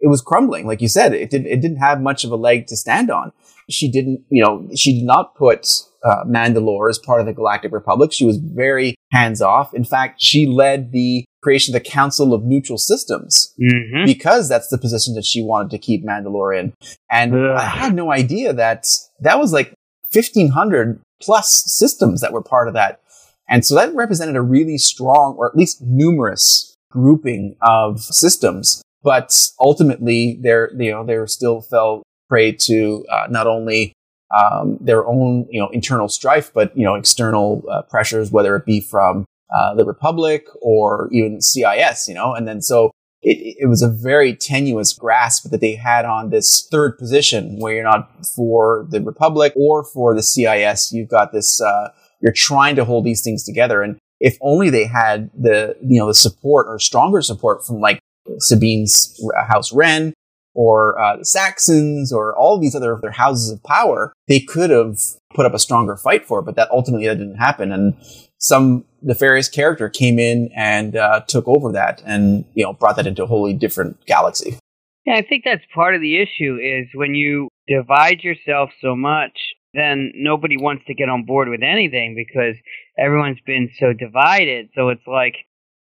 [0.01, 1.13] It was crumbling, like you said.
[1.13, 3.33] It didn't it didn't have much of a leg to stand on.
[3.69, 5.67] She didn't, you know, she did not put
[6.03, 8.12] uh, Mandalore as part of the Galactic Republic.
[8.13, 9.73] She was very hands off.
[9.73, 14.05] In fact, she led the creation of the Council of Neutral Systems Mm-hmm.
[14.05, 16.73] because that's the position that she wanted to keep Mandalore in.
[17.12, 17.57] And Ugh.
[17.57, 18.88] I had no idea that
[19.19, 19.73] that was like
[20.13, 23.01] 1500 plus systems that were part of that.
[23.49, 28.82] And so that represented a really strong, or at least numerous grouping of systems.
[29.03, 33.93] But ultimately, they're, you know, they were still fell prey to uh, not only
[34.38, 38.65] um, their own, you know, internal strife, but you know, external uh, pressures, whether it
[38.65, 43.67] be from uh, the Republic or even CIS, you know, and then so it, it
[43.67, 48.25] was a very tenuous grasp that they had on this third position where you're not
[48.25, 50.93] for the Republic or for the CIS.
[50.93, 51.89] You've got this, uh,
[52.21, 53.82] you're trying to hold these things together.
[53.82, 57.99] And if only they had the, you know, the support or stronger support from like
[58.38, 60.13] Sabine's House Wren
[60.53, 64.99] or uh, the Saxons or all these other, other houses of power, they could have
[65.34, 66.43] put up a stronger fight for it.
[66.43, 67.71] But that ultimately that didn't happen.
[67.71, 67.95] And
[68.39, 73.08] some nefarious character came in and uh, took over that and you know brought that
[73.08, 74.58] into a wholly different galaxy.
[75.06, 79.38] Yeah, I think that's part of the issue is when you divide yourself so much,
[79.73, 82.56] then nobody wants to get on board with anything because
[82.97, 84.69] everyone's been so divided.
[84.75, 85.36] So it's like,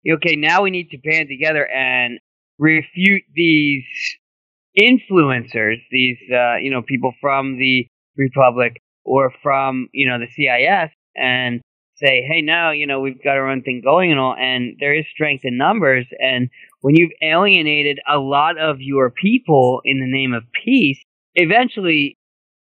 [0.08, 2.18] okay, now we need to band together and
[2.58, 3.84] refute these
[4.78, 10.92] influencers, these uh, you know people from the Republic or from you know the CIS,
[11.16, 11.60] and
[11.98, 14.94] say, hey, now you know we've got our own thing going and all, and there
[14.94, 16.48] is strength in numbers, and
[16.80, 21.02] when you've alienated a lot of your people in the name of peace,
[21.34, 22.16] eventually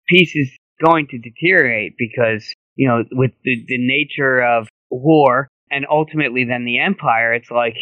[0.08, 0.50] peace is
[0.84, 6.66] going to deteriorate because you know with the, the nature of war and ultimately then
[6.66, 7.76] the empire, it's like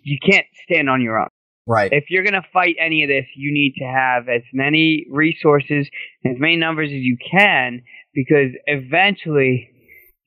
[0.00, 1.28] you can't stand on your own.
[1.66, 1.92] Right.
[1.92, 5.88] If you're going to fight any of this, you need to have as many resources,
[6.24, 9.70] as many numbers as you can, because eventually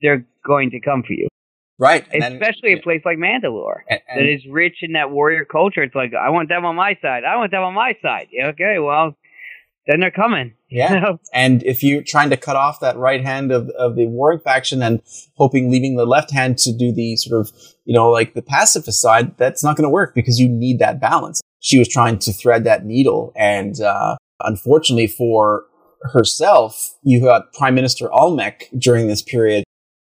[0.02, 1.28] they're going to come for you.
[1.78, 2.04] right.
[2.12, 2.78] And then- Especially yeah.
[2.78, 5.82] a place like Mandalore And- and- is rich in that warrior culture.
[5.82, 7.24] It's like, I want them on my side.
[7.24, 8.28] I want them on my side.
[8.32, 9.14] Yeah, okay, well,
[9.86, 10.54] then they're coming.
[10.70, 11.12] Yeah.
[11.32, 14.82] And if you're trying to cut off that right hand of, of the warring faction
[14.82, 15.00] and
[15.36, 17.50] hoping leaving the left hand to do the sort of,
[17.86, 21.00] you know, like the pacifist side, that's not going to work because you need that
[21.00, 21.40] balance.
[21.60, 23.32] She was trying to thread that needle.
[23.34, 25.64] And, uh, unfortunately for
[26.12, 29.64] herself, you got Prime Minister Almec during this period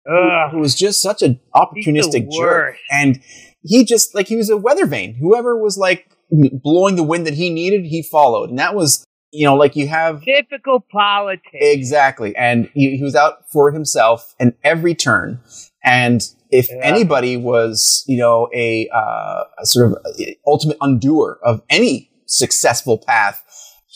[0.08, 0.50] Ugh.
[0.52, 2.76] who was just such an opportunistic jerk.
[2.90, 3.20] And
[3.62, 5.14] he just, like, he was a weather vane.
[5.14, 8.50] Whoever was like blowing the wind that he needed, he followed.
[8.50, 11.50] And that was, you know, like you have Typical politics.
[11.52, 12.34] Exactly.
[12.36, 15.40] And he, he was out for himself in every turn.
[15.84, 16.80] And if Yeah.
[16.82, 19.98] anybody was, you know, a, uh, a sort of
[20.46, 23.42] ultimate undoer of any successful path,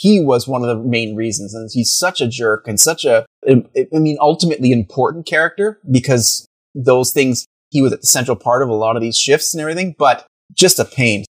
[0.02, 1.54] he was one of the main reasons.
[1.54, 3.62] And he's such a jerk and such a, I
[3.92, 8.74] mean, ultimately important character because those things, he was at the central part of a
[8.74, 11.24] lot of these shifts and everything, but just a pain.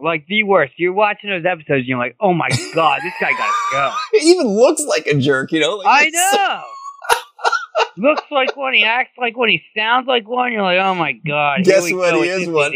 [0.00, 0.72] like the worst.
[0.78, 3.92] You're watching those episodes and you're like, oh my god, this guy gotta go.
[4.14, 5.76] He even looks like a jerk, you know?
[5.76, 6.62] Like, I it's so- know.
[7.96, 10.52] Looks like one, he acts like one, he sounds like one.
[10.52, 11.64] You're like, oh my god.
[11.64, 12.72] Guess what, go he is one.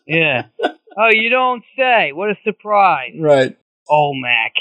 [0.06, 0.44] yeah.
[0.98, 2.12] Oh, you don't say.
[2.12, 3.12] What a surprise.
[3.18, 3.56] right.
[3.88, 4.52] Oh, Mac.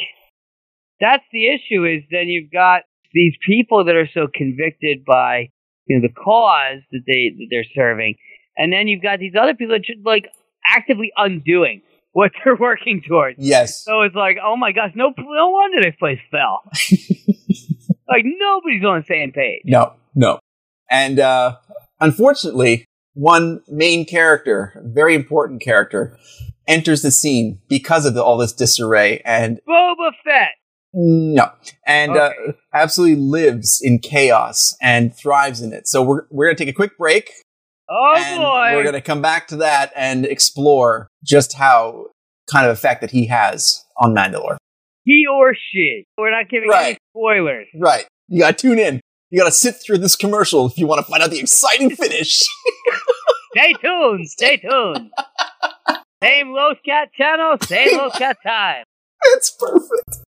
[0.99, 1.85] That's the issue.
[1.85, 2.81] Is then you've got
[3.13, 5.49] these people that are so convicted by
[5.87, 8.15] you know the cause that they that they're serving,
[8.57, 10.27] and then you've got these other people that just like
[10.65, 11.81] actively undoing
[12.15, 13.37] what they're working towards.
[13.39, 13.83] Yes.
[13.83, 16.63] So it's like, oh my gosh, no, no wonder this place fell.
[18.09, 19.61] like nobody's on the same page.
[19.65, 20.39] No, no.
[20.89, 21.57] And uh,
[21.99, 26.17] unfortunately, one main character, very important character,
[26.67, 30.51] enters the scene because of the, all this disarray, and Boba Fett.
[30.93, 31.51] no,
[31.85, 32.31] and uh,
[32.73, 35.87] absolutely lives in chaos and thrives in it.
[35.87, 37.31] So we're we're gonna take a quick break,
[37.89, 38.75] Oh boy.
[38.75, 42.07] we're gonna come back to that and explore just how
[42.51, 44.57] kind of effect that he has on Mandalore.
[45.03, 46.05] he or she.
[46.17, 47.67] We're not giving any spoilers.
[47.75, 48.05] Right.
[48.27, 49.01] You gotta tune in.
[49.31, 52.41] You gotta sit through this commercial if you want to find out the exciting finish.
[53.55, 54.27] Stay tuned.
[54.29, 55.11] Stay tuned.
[56.25, 58.83] same Loth-cat channel, same Los Cat time.
[59.25, 60.23] it's perfect.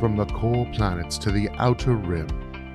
[0.00, 2.26] From the core planets to the outer rim,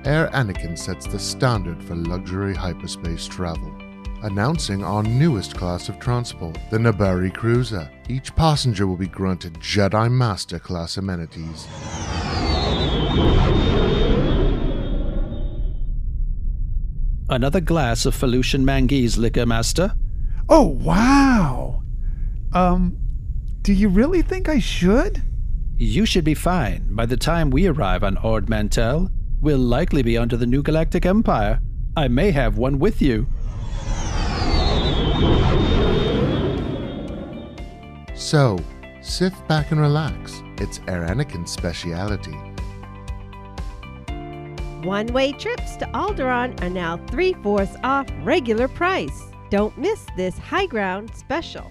[0.06, 3.77] Air Anakin sets the standard for luxury hyperspace travel.
[4.22, 7.88] Announcing our newest class of transport, the Nabari Cruiser.
[8.08, 11.68] Each passenger will be granted Jedi Master class amenities.
[17.30, 19.92] Another glass of Felucian Manguese liquor, Master?
[20.48, 21.84] Oh, wow.
[22.52, 22.98] Um,
[23.62, 25.22] do you really think I should?
[25.76, 26.88] You should be fine.
[26.90, 31.06] By the time we arrive on Ord Mantell, we'll likely be under the New Galactic
[31.06, 31.60] Empire.
[31.96, 33.28] I may have one with you.
[38.14, 38.58] So,
[39.00, 40.42] sit back and relax.
[40.58, 42.36] It's Air Anakin's speciality.
[44.86, 49.22] One way trips to Alderaan are now three fourths off regular price.
[49.50, 51.70] Don't miss this high ground special.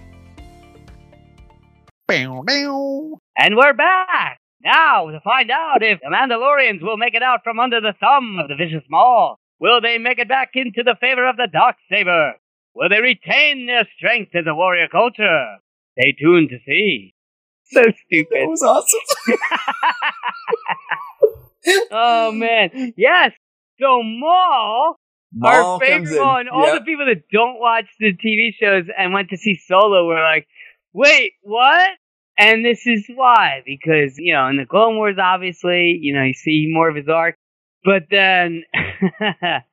[3.36, 4.40] And we're back!
[4.64, 8.38] Now, to find out if the Mandalorians will make it out from under the thumb
[8.40, 9.38] of the vicious Maul.
[9.60, 12.34] Will they make it back into the favor of the Dark Saber?
[12.78, 15.56] Will they retain their strength as a warrior culture?
[15.98, 17.12] Stay tuned to see.
[17.64, 18.28] So stupid.
[18.30, 19.00] That was awesome.
[21.90, 22.94] oh man.
[22.96, 23.32] Yes.
[23.80, 24.96] So Maul,
[25.34, 26.18] Maul our favorite in.
[26.22, 26.78] Maul, and all Yep.
[26.80, 30.46] the people that don't watch the TV shows and went to see Solo were like,
[30.92, 31.90] wait, what?
[32.38, 36.34] And this is why, because, you know, in the Clone Wars, obviously, you know, you
[36.34, 37.34] see more of his arc,
[37.84, 38.62] but then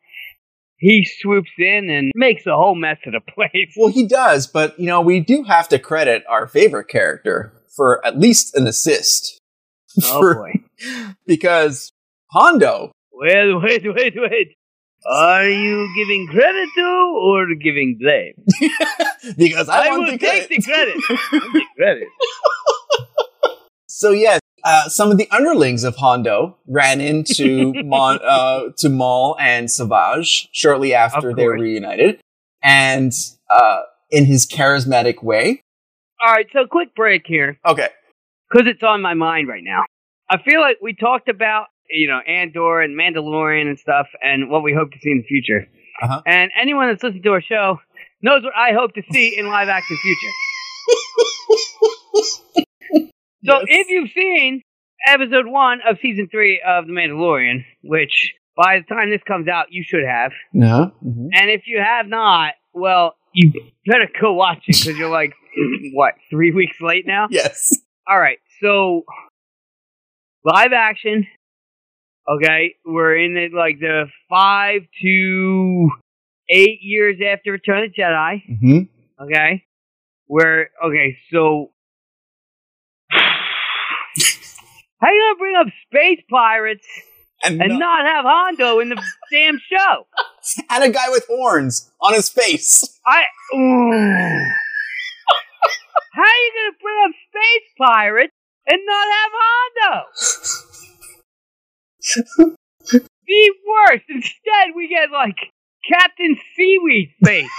[0.78, 3.74] he swoops in and makes a whole mess of the place.
[3.78, 8.06] Well, he does, but you know, we do have to credit our favorite character for
[8.06, 9.40] at least an assist.
[10.04, 10.54] Oh For- boy.
[11.26, 11.92] because
[12.32, 14.48] Hondo, Wait, wait, wait, wait.
[15.10, 18.34] Are you giving credit to or giving blame?
[19.38, 20.96] because I, I want will the take the credit.
[21.08, 22.08] Take credit.
[23.88, 29.38] So yeah, uh, some of the underlings of Hondo ran into Mon- uh, to Maul
[29.40, 32.20] and Savage shortly after they were reunited,
[32.64, 33.14] and
[33.50, 35.62] uh, in his charismatic way.
[36.26, 37.90] All right, so quick break here Okay.
[38.50, 39.84] because it's on my mind right now.
[40.30, 44.64] I feel like we talked about you know Andor and Mandalorian and stuff, and what
[44.64, 45.68] we hope to see in the future.
[46.02, 46.22] Uh-huh.
[46.26, 47.80] And anyone that's listened to our show
[48.22, 50.32] knows what I hope to see in live action future.
[53.46, 54.62] So if you've seen
[55.08, 59.68] episode one of season three of The Mandalorian, which by the time this comes out
[59.70, 60.92] you should have, No.
[61.02, 63.52] and if you have not, well, you
[63.86, 65.34] better go watch it because you're like,
[65.94, 67.28] what, three weeks late now?
[67.30, 67.74] Yes.
[68.08, 69.04] All right, so
[70.44, 71.28] live action.
[72.28, 75.90] Okay, we're in it like the five to
[76.50, 78.42] eight years after Return of the Jedi.
[78.50, 79.24] Mm-hmm.
[79.24, 79.64] Okay,
[80.28, 81.72] where okay, so
[85.02, 86.86] how you gonna bring up space pirates
[87.44, 90.08] And, and no- not have Hondo in the damn show?
[90.70, 92.84] and a guy with horns on his face.
[93.06, 93.24] I.
[93.56, 93.60] Ooh.
[96.14, 98.34] How are you gonna bring up space pirates
[98.68, 100.08] and not have Hondo?
[103.28, 104.06] the worst.
[104.10, 105.38] Instead, we get like
[105.92, 107.50] Captain Seaweed Face.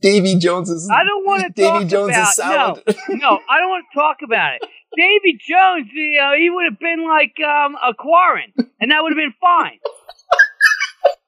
[0.00, 0.88] Davy Jones's.
[0.90, 2.82] I don't want to Davy talk Jones's about salad.
[3.08, 3.38] no, no.
[3.48, 4.62] I don't want to talk about it.
[4.96, 9.12] Davy Jones, you know, he would have been like um, a Quarren, and that would
[9.12, 9.78] have been fine.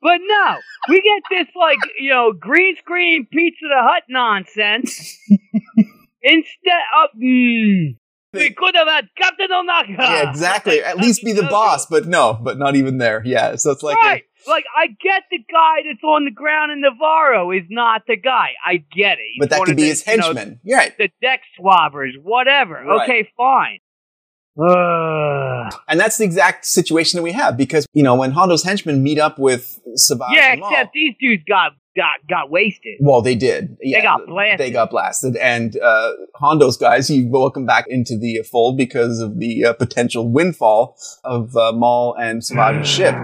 [0.02, 0.56] But no,
[0.88, 5.16] we get this like you know green screen Pizza the Hutt nonsense.
[6.24, 7.96] Instead of mm,
[8.32, 9.96] we could have had Captain Ohnaka.
[9.98, 10.82] yeah, exactly.
[10.82, 13.22] At least be the boss, but no, but not even there.
[13.24, 14.24] Yeah, so it's like a- right.
[14.46, 18.50] Like I get the guy that's on the ground in Nevarro is not the guy.
[18.64, 19.24] I get it.
[19.34, 20.60] He's but that could be the, his you henchman.
[20.62, 20.96] You're right.
[20.98, 22.74] the deck swabbers, whatever.
[22.74, 23.02] Right.
[23.02, 23.78] Okay, fine.
[24.58, 25.72] Ugh.
[25.88, 29.18] And that's the exact situation that we have because, you know, when Hondo's henchmen meet
[29.18, 32.96] up with Savage yeah, and Maul, except these dudes got got got wasted.
[33.00, 33.76] well, they did.
[33.80, 34.60] Yeah, got blasted.
[34.60, 35.36] They got blasted.
[35.36, 40.30] And uh, Hondo's guys, he welcomed back into the fold because of the uh, potential
[40.30, 43.14] windfall of uh, Maul and Savage's ship.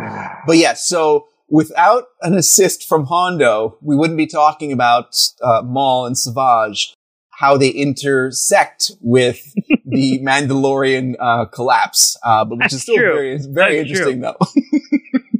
[0.46, 6.06] But yeah, so without an assist from Hondo, we wouldn't be talking about uh, Maul
[6.06, 6.94] and Savage,
[7.30, 9.54] how they intersect with
[9.86, 13.12] the Mandalorian uh, collapse, uh, but which That's is still true.
[13.14, 14.36] very, very That's interesting though.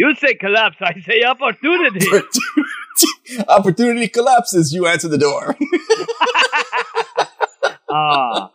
[0.00, 2.06] You say collapse, I say opportunity.
[3.48, 5.54] Opportunity collapses, you answer the door.
[7.92, 8.52] Ah,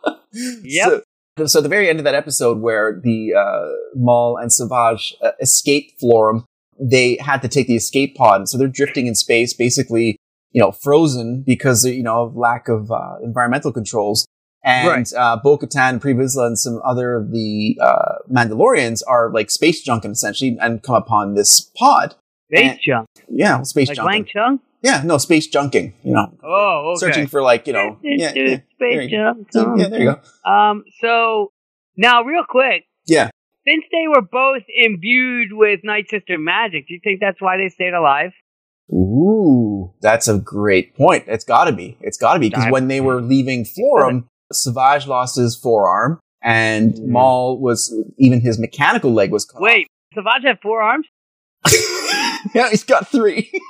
[0.62, 1.02] yep.
[1.36, 5.14] So, so at the very end of that episode where the uh, Maul and Savage
[5.22, 6.44] uh, escaped Florrum,
[6.80, 8.40] they had to take the escape pod.
[8.40, 10.16] and So they're drifting in space, basically,
[10.52, 14.26] you know, frozen because, you know, of lack of uh, environmental controls.
[14.66, 15.12] And Right.
[15.16, 20.10] uh, Bo-Katan, Pre Vizsla, and some other of the uh, Mandalorians are like space junking
[20.10, 22.16] essentially and come upon this pod.
[22.52, 23.08] Space And- junk.
[23.28, 24.34] Yeah, space Like junking.
[24.34, 24.60] Lang?
[24.82, 25.92] Yeah, no, space junking.
[26.02, 26.98] You know, Oh, okay.
[27.06, 29.48] searching for like, you know, yeah, yeah, Space junk.
[29.54, 30.50] yeah, there you go.
[30.50, 31.52] Um, so
[31.96, 33.30] now real quick, Yeah.
[33.66, 37.68] since they were both imbued with Night Sister magic, do you think that's why they
[37.68, 38.32] stayed alive?
[38.92, 41.24] Ooh, that's a great point.
[41.26, 41.96] It's got to be.
[42.00, 46.94] It's got to be because when they were leaving Florrum, Savage lost his forearm, and
[46.94, 47.06] Mm.
[47.08, 49.60] Maul was even his mechanical leg was cut.
[49.60, 51.06] Wait, Savage had four arms?
[52.54, 53.50] yeah, he's got three.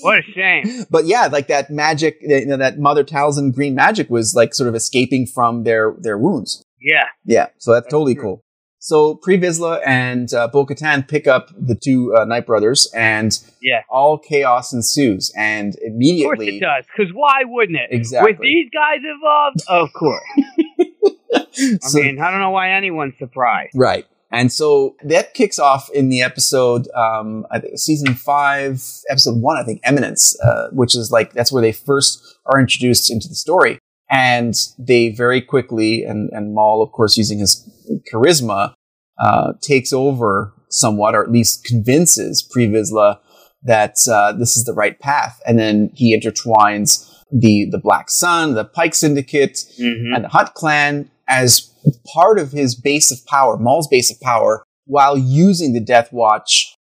[0.00, 0.84] What a shame.
[0.90, 4.68] but yeah, like that magic, you know, that Mother Talzin green magic was like sort
[4.68, 6.62] of escaping from their their wounds.
[6.80, 7.06] Yeah.
[7.24, 8.22] Yeah, so that's, That's totally true.
[8.22, 8.40] cool.
[8.88, 13.38] So Pre Vizsla and uh, Bo Katan pick up the two uh, Night Brothers, and
[13.60, 13.82] Yeah.
[13.90, 15.30] all chaos ensues.
[15.36, 17.88] And immediately, Of course it does, because why wouldn't it?
[17.90, 18.32] Exactly.
[18.32, 20.22] With these guys involved, of course.
[21.34, 23.72] I So- mean, I don't know why anyone's surprised.
[23.74, 24.06] Right.
[24.32, 29.58] And so that kicks off in the episode, um, I think season five, episode one,
[29.58, 33.34] I think, Eminence, uh, which is like, that's where they first are introduced into the
[33.34, 33.78] story.
[34.10, 37.68] And they very quickly, and, and Maul, of course, using his
[38.10, 38.72] charisma,
[39.20, 43.18] uh, takes over somewhat, or at least convinces Pre Vizsla
[43.62, 45.40] that uh, this is the right path.
[45.46, 50.14] And then he intertwines the, the Black Sun, the Pike Syndicate, Mhm.
[50.14, 51.70] and the Hutt Clan as
[52.14, 56.74] part of his base of power, Maul's base of power, while using the Death Watch,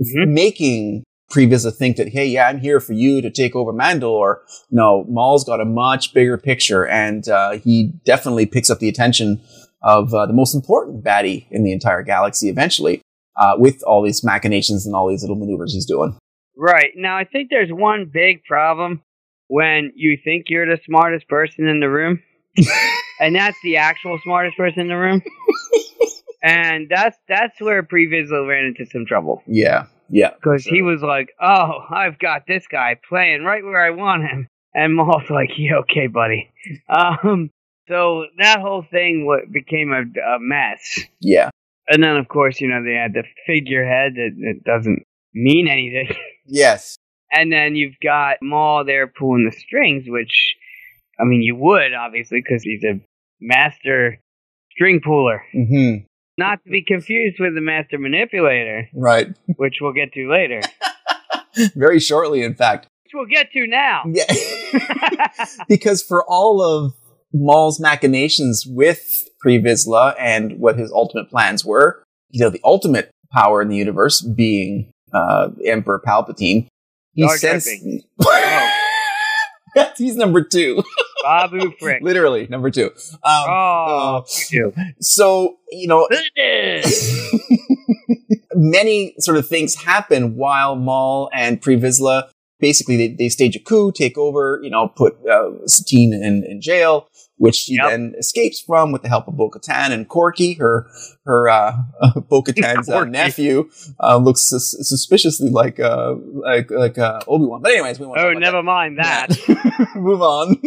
[0.00, 0.28] Mhm.
[0.32, 4.36] making Pre Vizsla think that, hey, yeah, I'm here for you to take over Mandalore.
[4.70, 9.40] No, Maul's got a much bigger picture, and uh, he definitely picks up the attention
[9.84, 13.02] of uh, the most important baddie in the entire galaxy eventually,
[13.36, 16.16] uh, with all these machinations and all these little maneuvers he's doing.
[16.56, 16.92] Right.
[16.96, 19.02] Now, I think there's one big problem
[19.48, 22.22] when you think you're the smartest person in the room,
[23.20, 25.22] and that's the actual smartest person in the room.
[26.42, 29.42] and that's that's where Pre Vizsla ran into some trouble.
[29.46, 30.30] Yeah, yeah.
[30.34, 34.48] Because he was like, oh, I've got this guy playing right where I want him.
[34.74, 36.50] And Maul's like, yeah, okay, buddy.
[36.88, 37.50] Um,
[37.88, 41.00] so that whole thing wa- became a, a mess.
[41.20, 41.50] Yeah.
[41.88, 45.02] And then, of course, you know, they had the figurehead that, that doesn't
[45.34, 46.16] mean anything.
[46.46, 46.96] Yes.
[47.36, 50.54] And then you've got Maul there pulling the strings, which,
[51.18, 53.00] I mean, you would, obviously, because he's a
[53.40, 54.20] master
[54.70, 55.42] string puller.
[55.52, 56.04] Mm-hmm.
[56.38, 59.36] Not to be confused with the master manipulator, Right.
[59.56, 60.60] which we'll get to later.
[61.74, 62.86] Very shortly, in fact.
[63.04, 64.04] Which we'll get to now.
[64.06, 64.32] Yeah.
[65.68, 66.94] because for all of
[67.34, 73.10] Maul's machinations with Pre Vizsla and what his ultimate plans were, you know, the ultimate
[73.32, 76.68] power in the universe being uh, Emperor Palpatine,
[77.12, 78.04] he Jar Jar sends.
[78.22, 78.80] Oh.
[79.96, 80.82] He's number two.
[81.24, 82.02] Babu Frick.
[82.02, 82.90] Literally, number two.
[83.24, 86.08] Um, Oh, you so, you know,
[88.54, 92.28] many sort of things happen while Maul and Pre Vizsla
[92.60, 96.60] basically they, they stage a coup, take over, you know, put uh, Satine in, in
[96.60, 97.90] jail, which she Yep.
[97.90, 100.86] then escapes from with the help of Bo-Katan and Korkie, her
[101.24, 101.82] her uh,
[102.28, 103.70] Bo-Katan's uh, nephew,
[104.00, 107.62] uh, looks sus- suspiciously like uh, like like uh, Obi Wan.
[107.62, 108.18] But anyways, we won't.
[108.20, 109.28] Oh, never mind that.
[109.94, 110.60] move on.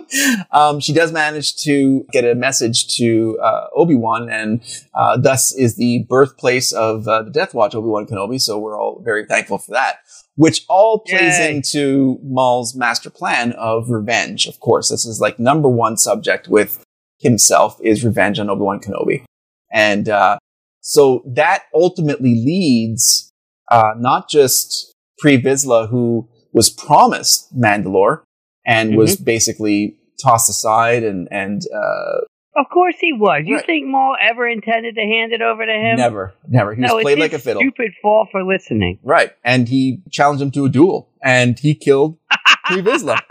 [0.52, 4.62] um, she does manage to get a message to uh, Obi Wan, and
[4.94, 8.40] uh, thus is the birthplace of uh, the Death Watch, Obi Wan Kenobi.
[8.40, 9.98] So we're all very thankful for that.
[10.34, 11.56] Which all plays Yay.
[11.56, 14.46] into Maul's master plan of revenge.
[14.46, 16.82] Of course, this is like number one subject with
[17.18, 19.24] himself is revenge on Obi Wan Kenobi,
[19.72, 20.38] and uh,
[20.80, 23.32] so that ultimately leads
[23.70, 28.22] uh, not just Pre Vizsla, who was promised Mandalore
[28.66, 29.24] and was Mm-hmm.
[29.24, 32.20] basically tossed aside and and uh,
[32.56, 33.42] Of course he was.
[33.46, 33.66] You Right.
[33.66, 35.96] think Maul ever intended to hand it over to him?
[35.96, 36.74] never, never.
[36.74, 38.98] He was no, it's played like a fiddle, Stupid fall for listening.
[39.02, 39.32] right?
[39.44, 42.18] And he challenged him to a duel, and he killed
[42.66, 43.18] Pre Vizsla.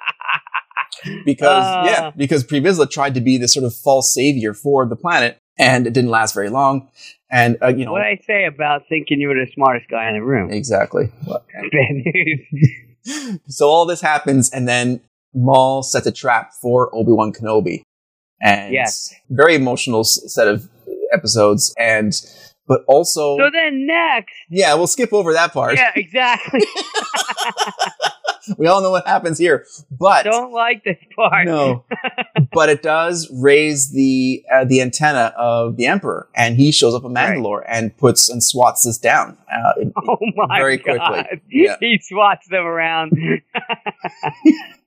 [1.26, 1.84] Because Uh.
[1.86, 5.38] yeah, because Pre Vizsla tried to be this sort of false savior for the planet,
[5.62, 6.90] and it didn't last very long.
[7.30, 10.16] And uh, you know What I say about thinking you were the smartest guy in
[10.16, 10.52] the room?
[10.52, 11.06] exactly.
[11.26, 13.40] What- Bad news.
[13.48, 15.00] so all this happens, and then
[15.34, 17.82] Maul sets a trap for Obi Wan Kenobi,
[18.42, 19.14] and Yes.
[19.30, 20.70] very emotional set of
[21.14, 22.14] episodes, and
[22.68, 25.76] but also So then next, yeah, we'll skip over that part.
[25.78, 26.62] yeah, exactly.
[28.58, 31.46] We all know what happens here, but Don't like this part.
[31.46, 31.86] no,
[32.54, 37.04] but it does raise the uh, the antenna of the Emperor, and he shows up
[37.06, 37.64] in Right.
[37.68, 39.38] And puts and swats this down.
[39.52, 41.00] Uh, in- Oh my Very god!
[41.28, 41.42] quickly.
[41.50, 41.76] Yeah.
[41.80, 43.12] He swats them around.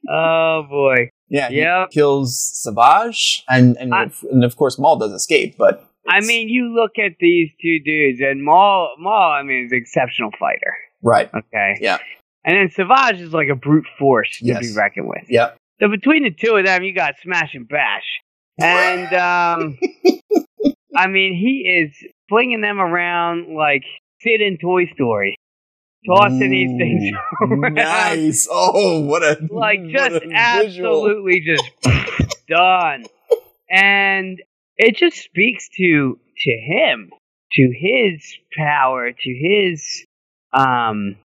[0.08, 1.10] oh boy!
[1.28, 1.90] yeah, he Yep.
[1.90, 6.74] kills Savage, and and, I- and of course Maul does escape, but I mean, you
[6.74, 10.74] look at these two dudes, and Maul, Maul, I mean, is an exceptional fighter.
[11.02, 11.76] right, Okay.
[11.80, 11.98] Yeah.
[12.44, 14.60] And then Savage is like a brute force to Yes.
[14.60, 15.24] be reckoned with.
[15.28, 18.04] yeah, So between the two of them, you got smash and bash.
[18.58, 19.78] And um
[20.96, 21.96] I mean, he is
[22.28, 23.82] flinging them around like
[24.20, 25.36] Sid in Toy Story,
[26.06, 27.74] tossing these things around.
[27.74, 28.46] Nice.
[28.50, 31.64] Oh, what a Like just a absolutely just
[32.48, 33.06] done.
[33.70, 34.40] And
[34.76, 37.10] it just speaks to to him,
[37.52, 40.04] to his power, to his
[40.52, 41.16] um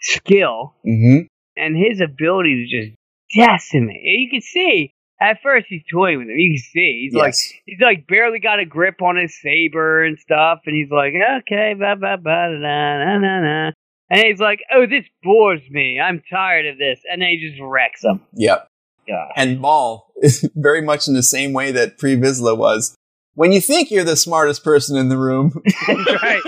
[0.00, 1.26] skill Mhm.
[1.56, 2.96] and his ability to just
[3.36, 4.00] decimate.
[4.02, 6.38] You can see at first he's toying with him.
[6.38, 7.34] You can see he's like
[7.66, 11.74] he's like barely got a grip on his saber and stuff, and he's like, okay,
[11.78, 13.70] ba ba ba da da na na na.
[14.12, 16.00] And he's like, oh, this bores me.
[16.00, 16.98] I'm tired of this.
[17.08, 18.20] And then he just wrecks him.
[18.34, 18.66] Yep.
[19.06, 19.28] God.
[19.36, 22.96] And Maul is very much in the same way that Pre Vizsla was.
[23.34, 25.52] When you think you're the smartest person in the room,
[25.86, 26.42] That's right.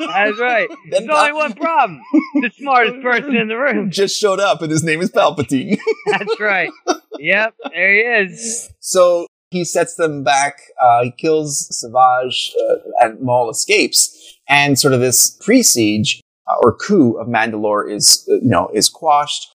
[0.00, 0.68] That's right.
[0.90, 2.02] There's only one problem.
[2.34, 3.90] The smartest person in the room.
[3.90, 5.78] just showed up and his name is Palpatine.
[6.06, 6.70] That's right.
[7.18, 8.70] Yep, there he is.
[8.80, 10.60] so he sets them back.
[10.82, 14.12] Uh, he kills Savage, uh, and Maul escapes.
[14.48, 18.88] And sort of this pre-siege uh, or coup of Mandalore is, uh, you know, is
[18.88, 19.52] quashed.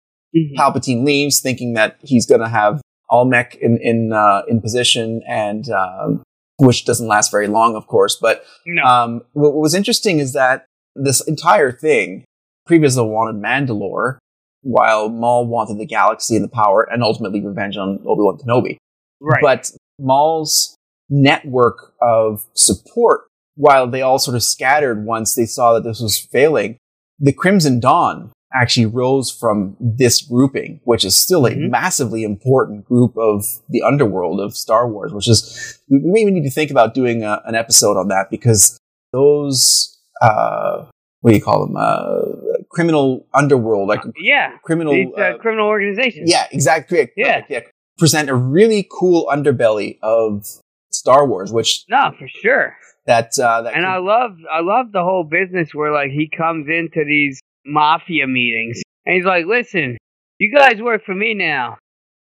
[0.57, 5.69] Palpatine leaves, thinking that he's going to have Almec in in uh, in position, and
[5.69, 6.23] um,
[6.61, 8.15] which doesn't last very long, of course.
[8.21, 8.83] But No.
[8.83, 12.23] um, what, what was interesting is that this entire thing,
[12.65, 14.17] Pre Vizsla wanted Mandalore,
[14.61, 18.77] while Maul wanted the galaxy and the power, and ultimately revenge on Obi Wan Kenobi.
[19.19, 19.41] right.
[19.41, 20.75] But Maul's
[21.09, 23.21] network of support
[23.55, 26.77] while they all sort of scattered once they saw that this was failing.
[27.19, 31.69] The Crimson Dawn actually rose from this grouping, which is still a Mhm.
[31.69, 36.49] massively important group of the underworld of Star Wars, which is, we maybe need to
[36.51, 38.77] think about doing a, an episode on that because
[39.13, 40.85] those, uh,
[41.21, 41.75] what do you call them?
[41.77, 42.21] Uh,
[42.69, 44.57] criminal underworld, like Yeah.
[44.63, 46.29] criminal, These uh, uh, criminal organizations.
[46.29, 47.09] yeah, exactly.
[47.15, 47.43] Yeah.
[47.49, 47.61] yeah.
[47.97, 50.47] Present a really cool underbelly of
[50.91, 52.75] Star Wars, which No, for sure.
[53.05, 56.67] that, uh, that And I love I love the whole business where like he comes
[56.67, 59.97] into these mafia meetings and he's like, "Listen,
[60.39, 61.77] you guys work for me now,"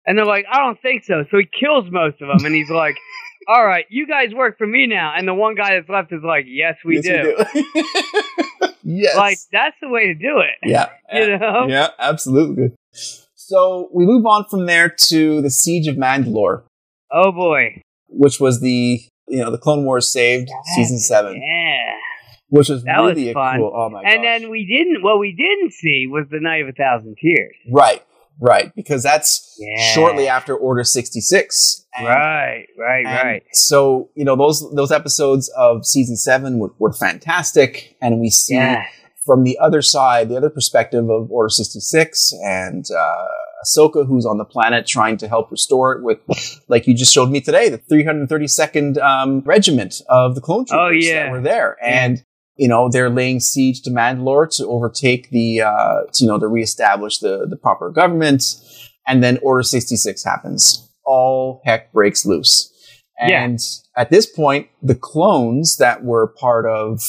[0.05, 2.69] and they're like, "I don't think so." So he kills most of them, and he's
[2.69, 2.95] like,
[3.47, 6.23] "All right, you guys work for me now," and the one guy that's left is
[6.23, 9.15] like, "Yes, we Yes, do." yes.
[9.17, 10.55] Like that's the way to do it.
[10.63, 10.89] yeah.
[11.13, 11.65] You know?
[11.67, 12.71] Yeah, absolutely.
[13.35, 16.63] So we move on from there to the Siege of Mandalore,
[17.11, 17.81] Oh boy.
[18.07, 21.93] which was the you know the Clone Wars saved season seven, Yeah.
[22.51, 23.57] Which was That was really a fun.
[23.57, 23.73] cool.
[23.75, 24.11] Oh my god.
[24.13, 24.39] and gosh.
[24.41, 25.01] then we didn't.
[25.03, 27.55] What we didn't see was the Night of a Thousand Tears.
[27.71, 28.03] right,
[28.39, 29.83] right, because that's Yeah.
[29.93, 31.85] shortly after Order sixty six.
[31.99, 32.67] Right.
[32.79, 33.03] Right.
[33.05, 33.43] Right.
[33.53, 38.55] So you know those those episodes of season seven were, were fantastic, and we see
[38.55, 38.83] Yeah.
[39.25, 43.25] from the other side, the other perspective of Order sixty six, and uh,
[43.65, 46.17] Ahsoka, who's on the planet trying to help restore it with,
[46.67, 50.41] like you just showed me today, the three hundred thirty second um, regiment of the
[50.41, 51.23] clone troopers Oh, yeah.
[51.25, 52.23] that were there, and
[52.61, 56.47] you know they're laying siege to Mandalore to overtake the, uh, to, you know, to
[56.47, 58.43] reestablish the the proper government,
[59.07, 60.63] and then Order sixty six happens.
[61.05, 62.69] All heck breaks loose.
[63.27, 63.43] Yeah.
[63.43, 63.59] And
[63.97, 66.99] at this point, the clones that were part of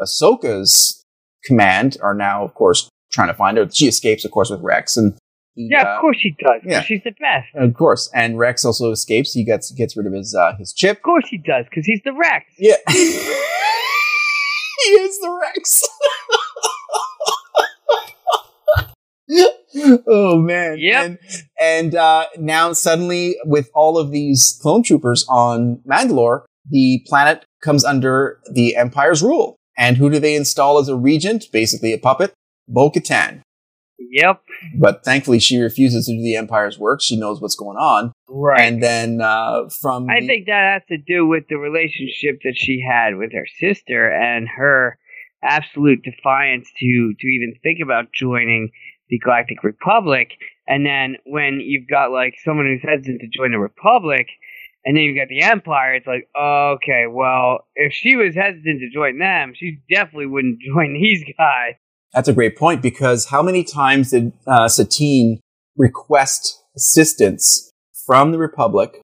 [0.00, 1.04] Ahsoka's
[1.44, 3.68] command are now, of course, trying to find her.
[3.70, 5.14] She escapes, of course, with Rex, and
[5.54, 6.60] he, Yeah, uh, of course she does.
[6.64, 6.82] yeah.
[6.82, 7.48] She's the best.
[7.54, 9.32] of course, and Rex also escapes.
[9.32, 10.96] He gets gets rid of his uh, his chip.
[10.98, 12.44] Of course he does, because he's the Rex.
[12.58, 12.76] Yeah,
[14.84, 15.82] he is the Rex.
[20.06, 20.76] oh man!
[20.78, 21.04] Yep.
[21.04, 21.18] And,
[21.60, 27.84] and uh, now suddenly, with all of these clone troopers on Mandalore, the planet comes
[27.84, 29.56] under the Empire's rule.
[29.78, 31.46] And who do they install as a regent?
[31.52, 32.34] Basically, a puppet.
[32.68, 33.42] Bo-Katan.
[34.10, 34.42] Yep.
[34.78, 37.00] But thankfully, she refuses to do the Empire's work.
[37.00, 38.12] She knows what's going on.
[38.28, 38.60] Right.
[38.60, 42.54] And then uh, from I the- think that has to do with the relationship that
[42.56, 44.98] she had with her sister and her
[45.42, 48.70] absolute defiance to to even think about joining
[49.08, 50.30] the Galactic Republic.
[50.66, 54.28] And then when you've got like someone who's hesitant to join the Republic,
[54.84, 58.90] and then you've got the Empire, it's like, okay, well, if she was hesitant to
[58.90, 61.74] join them, she definitely wouldn't join these guys.
[62.14, 65.40] That's a great point because how many times did uh, Satine
[65.76, 67.70] request assistance
[68.06, 69.00] from the Republic,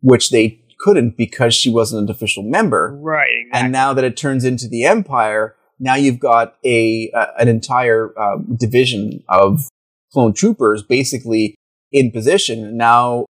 [0.00, 2.96] which they couldn't because she wasn't an official member?
[3.00, 3.64] Right, exactly.
[3.64, 8.16] And now that it turns into the Empire, now you've got a uh, an entire
[8.18, 9.68] uh, division of
[10.12, 11.56] clone troopers basically
[11.90, 12.76] in position.
[12.76, 13.26] Now,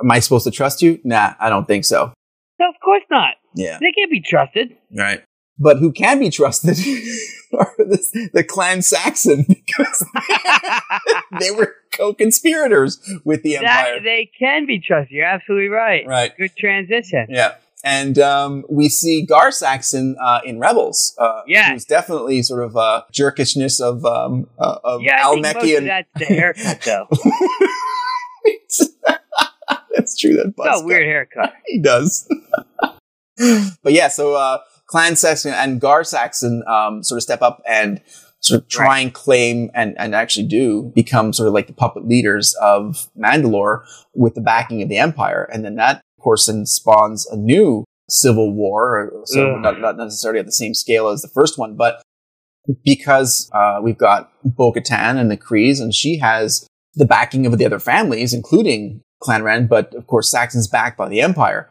[0.00, 1.00] am I supposed to trust you?
[1.04, 2.12] Nah, I don't think so.
[2.60, 3.34] No, of course not.
[3.54, 3.78] Yeah.
[3.80, 4.76] They can't be trusted.
[4.96, 5.22] Right.
[5.58, 6.78] But who can be trusted
[7.52, 10.04] are the, the clan Saxon because
[11.40, 13.94] they were co-conspirators with the Empire.
[13.94, 15.10] That, they can be trusted.
[15.10, 16.06] You're absolutely right.
[16.06, 16.36] Right.
[16.36, 17.26] Good transition.
[17.28, 17.54] Yeah.
[17.84, 21.14] And um, we see Gar Saxon uh, in Rebels.
[21.18, 21.72] Uh, Yeah.
[21.72, 25.72] Who's definitely sort of uh, jerkishness of um, uh, of Yeah, I think most Almeki
[25.72, 27.06] of and that's the haircut, though.
[29.94, 30.34] that's true.
[30.34, 31.52] That It's a weird haircut.
[31.66, 32.28] he does.
[33.36, 34.58] but yeah, so uh,
[34.88, 38.00] Clan Saxon and Gar Saxon um, sort of step up and
[38.40, 42.06] sort of try and claim and, and actually do become sort of like the puppet
[42.06, 43.84] leaders of Mandalore
[44.14, 45.48] with the backing of the Empire.
[45.52, 49.60] And then that, of course, then spawns a new civil war, or so Ugh.
[49.60, 52.00] not, not necessarily at the same scale as the first one, but
[52.84, 57.66] because uh, we've got Bo-Katan and the Kryze, and she has the backing of the
[57.66, 61.68] other families, including Clan Rand, but of course Saxon's backed by the Empire.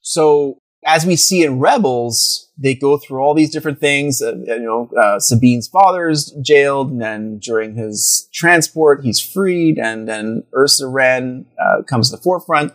[0.00, 4.20] So as we see in Rebels, they go through all these different things.
[4.20, 10.08] Uh, you know, uh, Sabine's father's jailed, and then during his transport, he's freed, and
[10.08, 12.72] then Ursa Wren uh, comes to the forefront.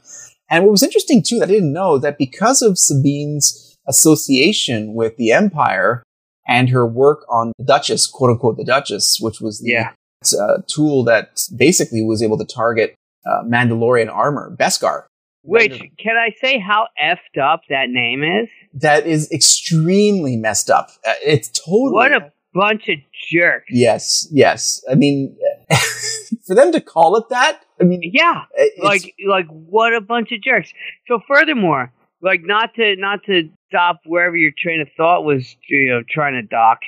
[0.49, 5.18] And what was interesting too, that I didn't know, that because of Sabine's association with
[5.18, 6.03] the Empire
[6.47, 9.91] and her work on the Duchess, quote unquote, the Duchess, which was the Yeah.
[10.39, 12.95] uh, tool that basically was able to target
[13.26, 15.03] uh, Mandalorian armor, Beskar.
[15.48, 18.50] Which, can I say how effed up that name is?
[18.74, 20.89] That is extremely messed up.
[21.08, 21.93] Uh, it's totally.
[21.93, 22.98] What a bunch of
[23.32, 23.66] jerks.
[23.70, 24.84] Yes, yes.
[24.91, 25.38] I mean,
[26.45, 28.43] for them to call it that, I mean, Yeah.
[28.82, 30.72] Like, like what a bunch of jerks.
[31.08, 31.91] So, furthermore,
[32.22, 36.34] like not to not to stop wherever your train of thought was, you know, trying
[36.34, 36.80] to dock.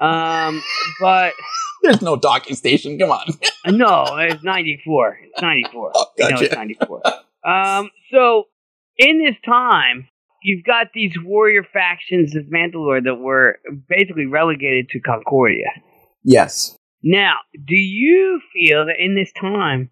[0.00, 0.62] Um,
[1.00, 1.32] but
[1.82, 2.98] There's no docking station.
[2.98, 3.26] Come on.
[3.66, 5.18] no, it's 94.
[5.24, 5.92] It's 94.
[5.96, 6.54] Oh, You know it's gotcha.
[6.56, 7.02] 94.
[7.46, 8.44] Um, so
[8.98, 10.08] in this time,
[10.42, 15.66] you've got these warrior factions of Mandalore that were basically relegated to Concordia.
[16.22, 16.76] yes.
[17.02, 19.90] Now, do you feel that in this time,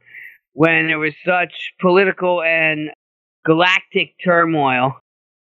[0.52, 2.90] when there was such political and
[3.44, 4.98] galactic turmoil,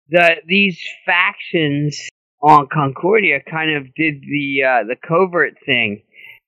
[0.09, 2.09] that these factions
[2.41, 6.01] on Concordia kind of did the uh, the covert thing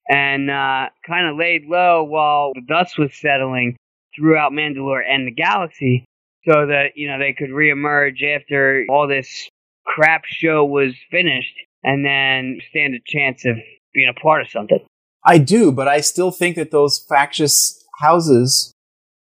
[0.09, 3.75] and uh, kind of laid low while the dust was settling
[4.15, 6.05] throughout Mandalore and the galaxy,
[6.45, 9.49] so that you know they could reemerge after all this
[9.85, 13.55] crap show was finished, and then stand a chance of
[13.93, 14.79] being a part of something.
[15.25, 18.73] I do, but I still think that those factious houses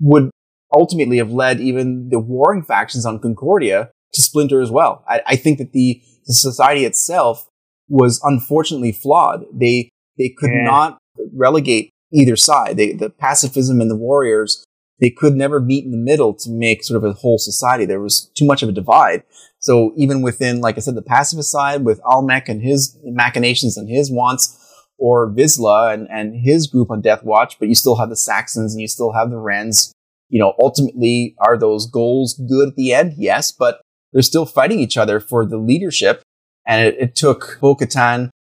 [0.00, 0.30] would
[0.76, 5.04] ultimately have led even the warring factions on Concordia to splinter as well.
[5.08, 7.46] I, I think that the, the society itself
[7.88, 9.44] was unfortunately flawed.
[9.52, 10.64] They they could Yeah.
[10.64, 10.98] not
[11.32, 12.76] relegate either side.
[12.76, 14.64] They, the pacifism and the warriors
[15.00, 17.84] they could never meet in the middle to make sort of a whole society.
[17.84, 19.24] There was too much of a divide.
[19.58, 23.88] So even within, like I said, the pacifist side with Almec and his machinations and
[23.88, 24.60] his wants,
[24.98, 28.74] or Vizsla and, and his group on Death Watch, but you still have the Saxons
[28.74, 29.92] and you still have the Wrens.
[30.28, 33.14] You know, ultimately, are those goals good at the end?
[33.16, 33.80] Yes, but
[34.12, 36.22] they're still fighting each other for the leadership.
[36.66, 37.76] And it, it took Bo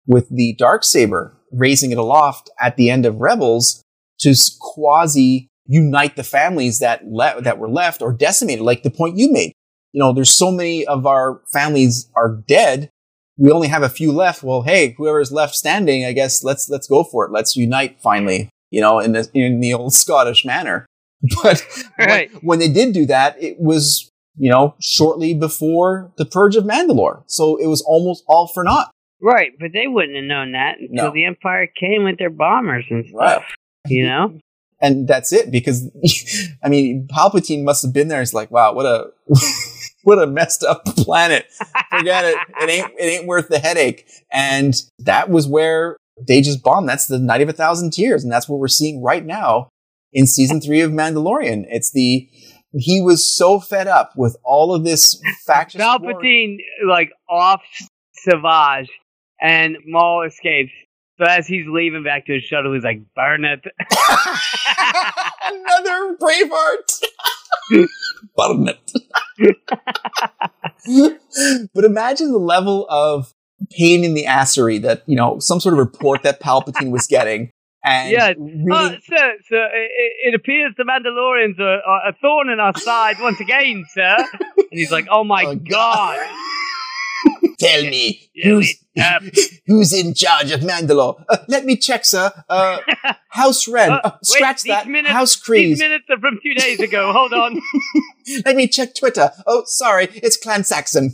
[0.07, 3.82] with the dark saber raising it aloft at the end of Rebels
[4.20, 8.64] to quasi unite the families that le- that were left or decimated.
[8.64, 9.53] Like the point you made,
[9.93, 12.91] you know, there's so many of our families are dead.
[13.39, 14.43] We only have a few left.
[14.43, 17.33] Well, hey, whoever's left standing, I guess let's let's go for it.
[17.33, 18.49] Let's unite finally.
[18.71, 20.87] You know, in the in the old Scottish manner.
[21.43, 21.64] But
[21.99, 22.31] Right.
[22.35, 26.64] when, when they did do that, it was you know shortly before the purge of
[26.64, 28.91] Mandalore, so it was almost all for naught.
[29.23, 31.12] Right, but they wouldn't have known that until No.
[31.12, 33.17] the Empire came with their bombers and stuff.
[33.17, 33.43] Right.
[33.87, 34.39] You know?
[34.81, 35.91] And that's it because
[36.64, 38.20] I mean Palpatine must have been there.
[38.20, 39.11] He's like, wow, what a
[40.03, 41.47] what a messed up planet.
[41.91, 42.37] Forget it.
[42.61, 44.07] It ain't it ain't worth the headache.
[44.33, 45.97] And that was where
[46.27, 46.89] they just bombed.
[46.89, 49.68] That's the night of a thousand tears, and that's what we're seeing right now
[50.12, 51.64] in season three of Mandalorian.
[51.68, 52.29] It's the
[52.79, 55.81] he was so fed up with all of this faction.
[55.81, 57.62] Palpatine, like, off
[58.12, 58.91] Savage,
[59.41, 60.72] and Maul escapes.
[61.19, 63.64] So as he's leaving back to his shuttle, he's like, burn it.
[65.47, 67.03] Another Braveheart.
[68.37, 68.93] Burn it.
[71.75, 73.33] but imagine the level of
[73.71, 77.51] pain in the assery that, you know, some sort of report that Palpatine was getting.
[77.85, 78.29] And yeah.
[78.37, 82.77] reading, Uh, sir, sir, it, it appears the Mandalorians are, are a thorn in our
[82.77, 84.17] side once again, sir.
[84.19, 86.19] And he's like, oh my Oh, god.
[87.59, 88.74] Tell me, who's,
[89.66, 91.22] who's in charge of Mandalore?
[91.28, 92.30] Uh, let me check, sir.
[92.48, 92.78] Uh,
[93.30, 93.90] House Wren.
[93.92, 94.88] Uh, Uh, wait, scratch these that.
[94.88, 95.82] minutes- House These Kryze.
[95.82, 97.12] minutes are from two days ago.
[97.12, 97.61] Hold on.
[98.44, 99.30] Let me check Twitter.
[99.46, 100.09] Oh, sorry.
[100.14, 101.12] It's Clan Saxon.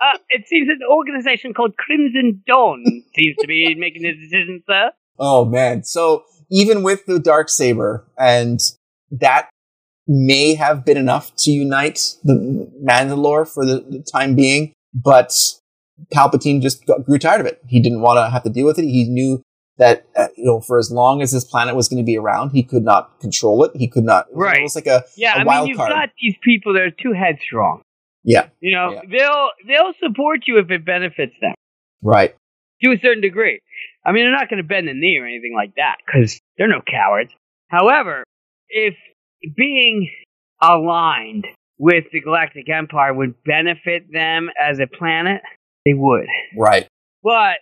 [0.00, 2.82] Uh, it seems that an organization called Crimson Dawn
[3.14, 4.90] seems to be making this decision, sir.
[5.18, 5.84] Oh man.
[5.84, 8.58] So even with the dark saber and
[9.12, 9.48] that
[10.12, 15.32] may have been enough to unite the Mandalore for the, the time being, but
[16.14, 17.60] Palpatine just got, grew tired of it.
[17.66, 18.84] He didn't want to have to deal with it.
[18.84, 19.42] He knew
[19.78, 22.50] that uh, you know for as long as this planet was going to be around,
[22.50, 23.72] he could not control it.
[23.74, 24.26] He could not.
[24.32, 24.58] Right.
[24.58, 25.90] It was almost like a, Yeah, a I mean, you've card.
[25.90, 27.82] got these people that are too headstrong.
[28.24, 28.48] yeah.
[28.60, 29.00] You know, Yeah.
[29.10, 31.54] they'll they'll support you if it benefits them
[32.02, 32.34] Right.
[32.82, 33.60] to a certain degree.
[34.04, 36.68] I mean, they're not going to bend the knee or anything like that because they're
[36.68, 37.30] no cowards.
[37.68, 38.24] However,
[38.68, 38.94] if
[39.56, 40.10] being
[40.60, 41.46] aligned
[41.78, 45.42] with the Galactic Empire would benefit them as a planet,
[45.84, 46.26] they would.
[46.56, 46.86] Right.
[47.22, 47.58] But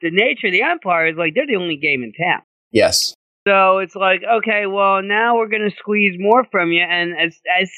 [0.00, 2.42] the nature of the Empire is like they're the only game in town.
[2.70, 3.14] Yes.
[3.46, 6.82] So it's like, okay, well, now we're going to squeeze more from you.
[6.82, 7.70] And as, as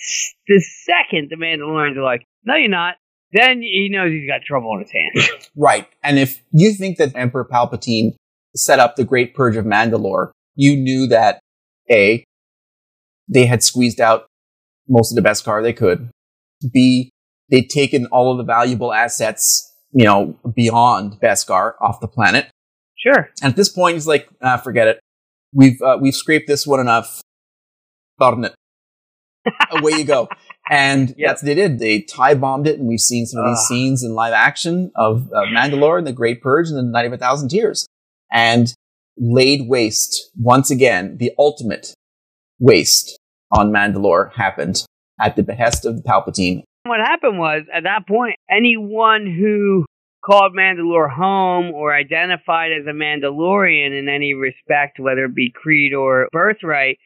[0.47, 2.97] the second the Mandalorians are like, no, you're not,
[3.33, 5.49] then he knows he's got trouble on his hands.
[5.57, 5.87] Right.
[6.03, 8.17] And if you think that Emperor Palpatine
[8.57, 11.39] set up the Great Purge of Mandalore, you knew that
[11.91, 12.25] A,
[13.29, 14.27] they had squeezed out
[14.89, 16.11] most of the Beskar they could.
[16.73, 17.11] B,
[17.51, 22.49] they'd taken all of the valuable assets, you know, beyond Beskar off the planet.
[22.97, 23.31] sure.
[23.43, 25.01] And at this point, he's like, ah, forget it.
[25.53, 27.21] We've, uh, we've scraped this one enough.
[28.19, 28.55] Burn it.
[29.71, 30.29] Away you go.
[30.71, 31.17] And Yep.
[31.19, 31.79] that's what they did.
[31.79, 33.67] They tie bombed it, and we've seen some of these Ugh.
[33.69, 37.13] scenes in live action of uh, Mandalore and the Great Purge and the Night of
[37.13, 37.87] a Thousand Tears.
[38.33, 38.73] And
[39.19, 41.19] laid waste once again.
[41.19, 41.93] The ultimate
[42.65, 43.19] waste
[43.53, 44.85] on Mandalore happened
[45.21, 46.63] at the behest of Palpatine.
[46.85, 49.85] What happened was, at that point, anyone who
[50.25, 55.95] called Mandalore home or identified as a Mandalorian in any respect, whether it be creed
[55.95, 56.99] or birthright,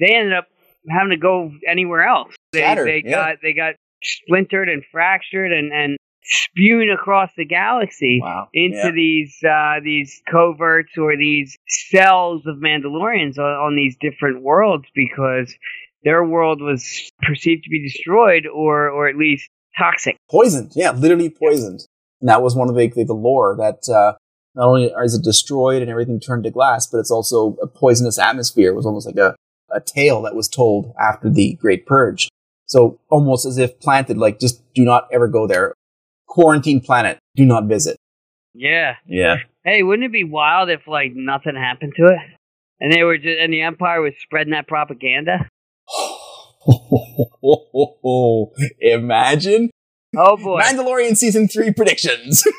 [0.00, 0.46] they ended up
[0.90, 2.34] having to go anywhere else.
[2.52, 3.10] They, Scattered, they yeah.
[3.10, 8.48] got they got splintered and fractured and and spewed across the galaxy Wow.
[8.54, 8.90] into Yeah.
[8.92, 15.54] these uh, these coverts or these cells of Mandalorians on, on these different worlds because
[16.02, 19.48] their world was perceived to be destroyed or or at least
[19.78, 20.16] toxic.
[20.30, 20.72] poisoned.
[20.74, 21.80] Yeah, literally poisoned.
[22.20, 24.14] And that was one of the the, the lore that uh,
[24.54, 28.18] not only is it destroyed and everything turned to glass, but it's also a poisonous
[28.18, 28.70] atmosphere.
[28.70, 29.34] It was almost like a,
[29.70, 32.28] a tale that was told after the Great Purge.
[32.66, 35.74] So almost as if planted, like just do not ever go there.
[36.34, 37.96] Quarantine planet, do not visit.
[38.54, 38.96] Yeah.
[39.06, 39.36] Yeah.
[39.64, 42.18] Hey, wouldn't it be wild if like nothing happened to it,
[42.80, 45.48] and they were just and the Empire was spreading that propaganda?
[48.80, 49.70] Imagine
[50.16, 52.44] Oh boy, Mandalorian season three predictions.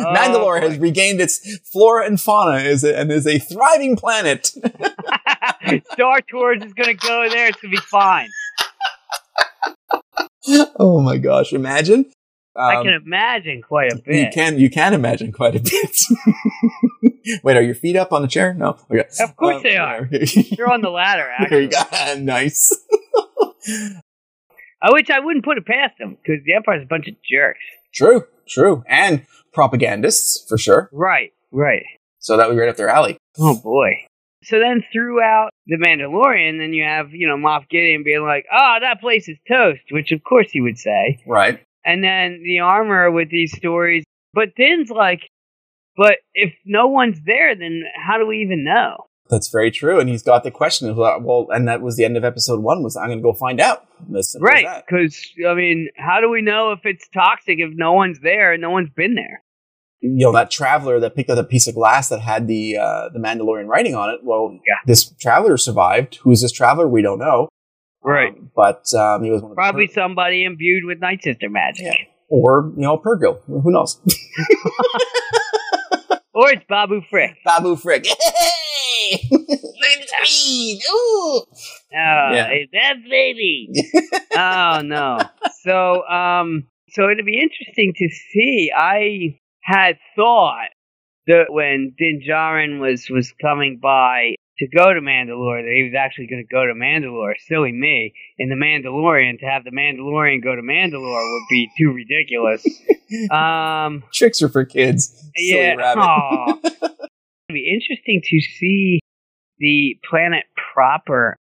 [0.00, 0.68] Oh, Mandalore boy.
[0.68, 4.46] has regained its flora and fauna is a, and is a thriving planet.
[5.92, 7.48] Star Tours is gonna go there.
[7.48, 8.28] It's gonna be fine.
[10.78, 11.52] oh my gosh!
[11.52, 12.10] Imagine.
[12.56, 14.34] I Um, can imagine quite a You bit.
[14.34, 15.96] can you can imagine quite a bit.
[17.44, 18.52] Wait, are your feet up on the chair?
[18.54, 18.76] No.
[18.90, 19.04] Okay.
[19.20, 20.08] Of course Um, they are.
[20.56, 21.68] They're on the ladder, you actually.
[21.68, 22.20] go.
[22.20, 22.72] nice.
[24.80, 27.60] I wish I wouldn't put it past them because the Empire's a bunch of jerks.
[27.94, 28.24] True.
[28.48, 28.82] True.
[28.88, 30.88] And propagandists for sure.
[30.92, 31.82] Right, right.
[32.20, 33.18] So that would be right up their alley.
[33.38, 33.92] Oh boy.
[34.44, 38.76] So then throughout the Mandalorian, then you have you know Moff Gideon being like, "Oh,
[38.80, 41.22] that place is toast," which of course he would say.
[41.26, 41.60] Right.
[41.84, 44.04] And then the armor with these stories.
[44.34, 45.22] But Din's like,
[45.96, 49.06] but if no one's there, then how do we even know?
[49.28, 49.98] That's very true.
[49.98, 52.60] And he's got the question of uh, well, and that was the end of episode
[52.60, 52.82] one.
[52.82, 53.86] Was I'm going to go find out.
[54.16, 54.84] As simple as Right.
[54.86, 58.62] Because, I mean, how do we know if it's toxic if no one's there and
[58.62, 59.42] no one's been there?
[60.00, 63.08] You know that traveler that picked up a piece of glass that had the uh,
[63.12, 64.20] the Mandalorian writing on it.
[64.22, 64.74] Well, Yeah.
[64.86, 66.16] this traveler survived.
[66.22, 66.86] Who's this traveler?
[66.86, 67.48] We don't know.
[68.02, 68.32] Right.
[68.32, 71.84] Um, but um, he was one of the Probably somebody imbued with Night Sister magic.
[71.86, 71.94] Yeah.
[72.28, 73.40] or you know purrgil.
[73.46, 74.00] Who knows?
[76.34, 77.36] Or it's Babu Frick.
[77.44, 78.06] Babu Frick.
[79.10, 79.60] Hey, look at
[80.00, 80.78] the screen.
[80.92, 81.40] Ooh.
[81.40, 81.44] Oh,
[81.90, 82.48] Yeah.
[82.74, 83.70] that baby.
[84.36, 85.18] oh no.
[85.62, 88.70] So, um, so it'll be interesting to see.
[88.76, 89.38] I
[89.68, 90.70] had thought
[91.26, 95.94] that when Din Djarin was was coming by to go to Mandalore, that he was
[95.96, 97.34] actually going to go to Mandalore.
[97.46, 98.14] Silly me.
[98.38, 102.66] In the Mandalorian, to have the Mandalorian go to Mandalore would be too ridiculous.
[103.30, 105.08] um, Tricks are for kids.
[105.36, 105.74] Silly yeah.
[105.74, 106.60] rabbit.
[106.64, 109.00] It'd be interesting to see
[109.58, 110.44] the planet
[110.74, 111.36] proper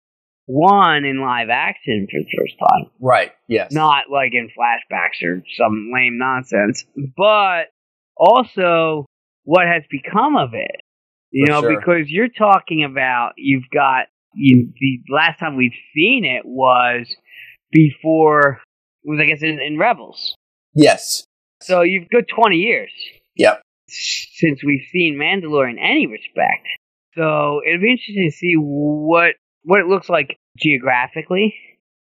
[0.47, 2.91] one in live action for the first time.
[3.01, 3.33] Right.
[3.49, 3.73] Yes.
[3.73, 6.85] Not like in flashbacks or some lame nonsense,
[7.17, 7.69] but
[8.17, 9.07] also
[9.45, 10.81] what has become of it.
[11.31, 11.79] You For know, sure.
[11.79, 17.07] because you're talking about you've got you, the last time we've seen it was
[17.71, 18.61] before
[19.05, 20.35] was I guess in, in Rebels.
[20.75, 21.25] Yes.
[21.63, 22.91] So you've got 20 years
[23.37, 23.63] Yep.
[23.89, 26.67] since we've seen Mandalore in any respect.
[27.15, 31.55] So it'd be interesting to see what what it looks like geographically,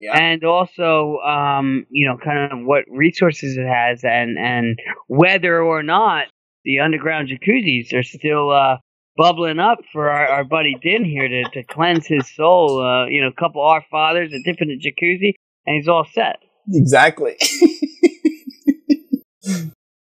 [0.01, 0.17] Yeah.
[0.17, 4.77] and also um, you know kind of what resources it has, and and
[5.07, 6.25] whether or not
[6.65, 8.77] the underground jacuzzis are still uh,
[9.17, 12.81] bubbling up for our, our buddy Din here to, to cleanse his soul.
[12.81, 15.33] Uh, you know, a couple Our Fathers, a dip in the jacuzzi,
[15.65, 16.37] and he's all set.
[16.71, 17.35] Exactly.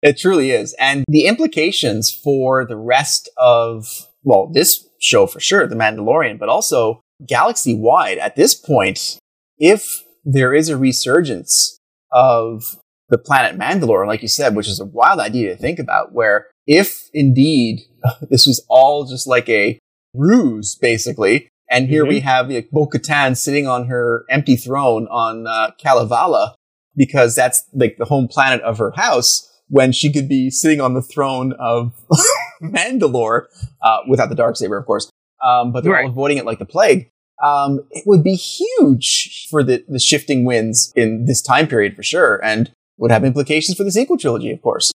[0.03, 0.75] it truly is.
[0.75, 6.49] And the implications for the rest of, well, this show for sure, The Mandalorian, but
[6.49, 9.19] also galaxy wide at this point,
[9.61, 11.79] if there is a resurgence
[12.11, 12.77] of
[13.09, 16.47] the planet Mandalore, like you said, which is a wild idea to think about, where
[16.67, 17.81] if indeed
[18.31, 19.79] this was all just like a
[20.15, 25.47] ruse, basically, and here we have like, Bo Katan sitting on her empty throne on
[25.47, 26.55] uh, Kalevala
[26.97, 30.95] because that's like the home planet of her house when she could be sitting on
[30.95, 31.93] the throne of
[32.63, 33.45] Mandalore
[33.83, 35.11] uh, without the dark saber, of course.
[35.45, 36.05] Um, but they're Right.
[36.05, 37.09] all avoiding it like the plague.
[37.43, 42.03] Um, it would be huge for the, the shifting winds in this time period for
[42.03, 44.93] sure, and would have implications for the sequel trilogy, of course.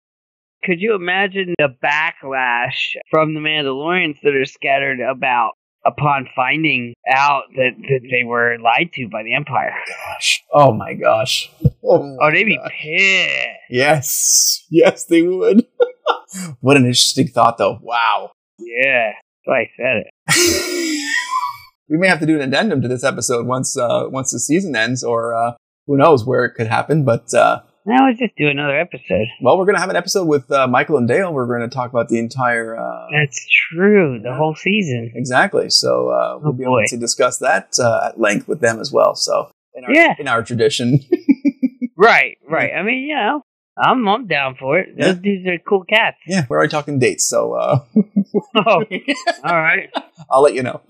[0.65, 5.53] Could you imagine the backlash from the Mandalorians that are scattered about
[5.85, 9.75] upon finding out that, that they were lied to by the Empire?
[9.89, 11.51] Gosh, oh my gosh,
[11.85, 12.71] oh, Oh, they'd be gosh.
[12.81, 13.49] pissed.
[13.71, 15.67] yes, yes, they would.
[16.61, 17.79] what an interesting thought, though.
[17.83, 18.31] Wow.
[18.59, 20.79] Yeah, that's why I said it.
[21.93, 24.75] we may have to do an addendum to this episode once uh, once the season
[24.75, 25.53] ends, or uh,
[25.87, 27.05] who knows where it could happen.
[27.05, 29.27] But uh, Now let's just do another episode.
[29.43, 31.33] well, we're going to have an episode with uh, Michael and Dale.
[31.33, 34.21] We're going to talk about the entire uh, That's true.
[34.23, 35.13] The whole season.
[35.15, 35.69] exactly.
[35.71, 36.85] So uh, we'll Oh, be able boy.
[36.89, 39.15] to discuss that uh, at length with them as well.
[39.15, 40.15] So in our, Yeah.
[40.19, 41.01] in our tradition,
[41.97, 42.73] Right, right.
[42.75, 43.43] I mean, you know,
[43.77, 44.97] I'm I'm down for it.
[44.99, 45.21] Those Yeah.
[45.23, 46.19] dudes are cool cats.
[46.27, 47.29] yeah, we're already talking dates.
[47.29, 47.81] So uh,
[48.57, 48.85] Oh,
[49.45, 49.91] all right.
[50.31, 50.81] I'll let you know.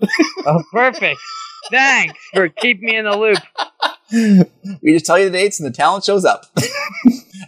[0.45, 1.19] Oh, perfect.
[1.71, 3.39] Thanks for keeping me in the loop.
[4.83, 6.45] we just tell you the dates, and the talent shows up.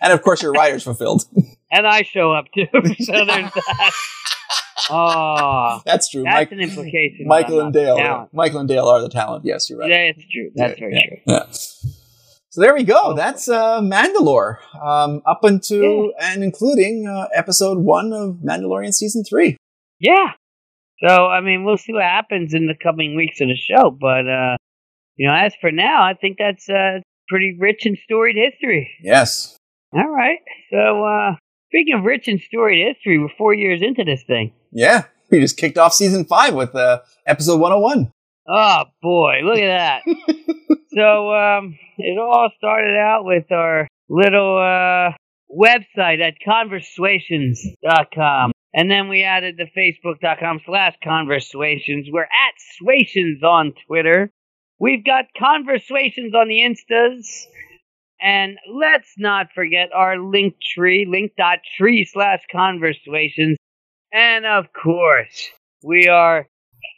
[0.01, 1.25] and of course, your rider's fulfilled.
[1.71, 2.67] And I show up too.
[2.73, 3.91] So there's that.
[4.89, 6.23] Oh, That's true.
[6.23, 7.27] that's Mike, an implication.
[7.27, 8.29] Michael and Dale.
[8.33, 9.43] Michael and Dale are the talent.
[9.45, 9.89] Yes, you're right.
[9.89, 10.51] Yeah, it's true.
[10.55, 11.91] That's Yeah, very yeah, true.
[12.55, 12.61] Yeah.
[12.61, 12.99] So there we go.
[13.03, 13.13] Oh.
[13.15, 19.57] That's uh, Mandalore, um, up until and including uh, episode one of Mandalorian season three.
[19.99, 20.31] Yeah.
[21.05, 24.27] So I mean, we'll see what happens in the coming weeks of the show, but
[24.27, 24.57] uh,
[25.17, 28.91] you know, as for now, I think that's uh, pretty rich and storied history.
[29.01, 29.57] Yes.
[29.93, 30.39] All right.
[30.71, 31.35] So uh,
[31.69, 34.53] speaking of rich and storied history, we're four years into this thing.
[34.71, 35.03] Yeah.
[35.31, 38.11] We just kicked off season five with uh, episode 101.
[38.47, 40.77] Oh boy, look at that.
[40.95, 45.11] so um it all started out with our little uh
[45.51, 48.51] website at converswations.com.
[48.73, 52.07] And then we added the facebook.com slash converswations.
[52.11, 54.29] We're at Swations on Twitter.
[54.79, 57.45] We've got converswations on the Instas.
[58.19, 63.55] And let's not forget our link tree, link.tree slash converswations.
[64.11, 65.49] And of course,
[65.83, 66.47] we are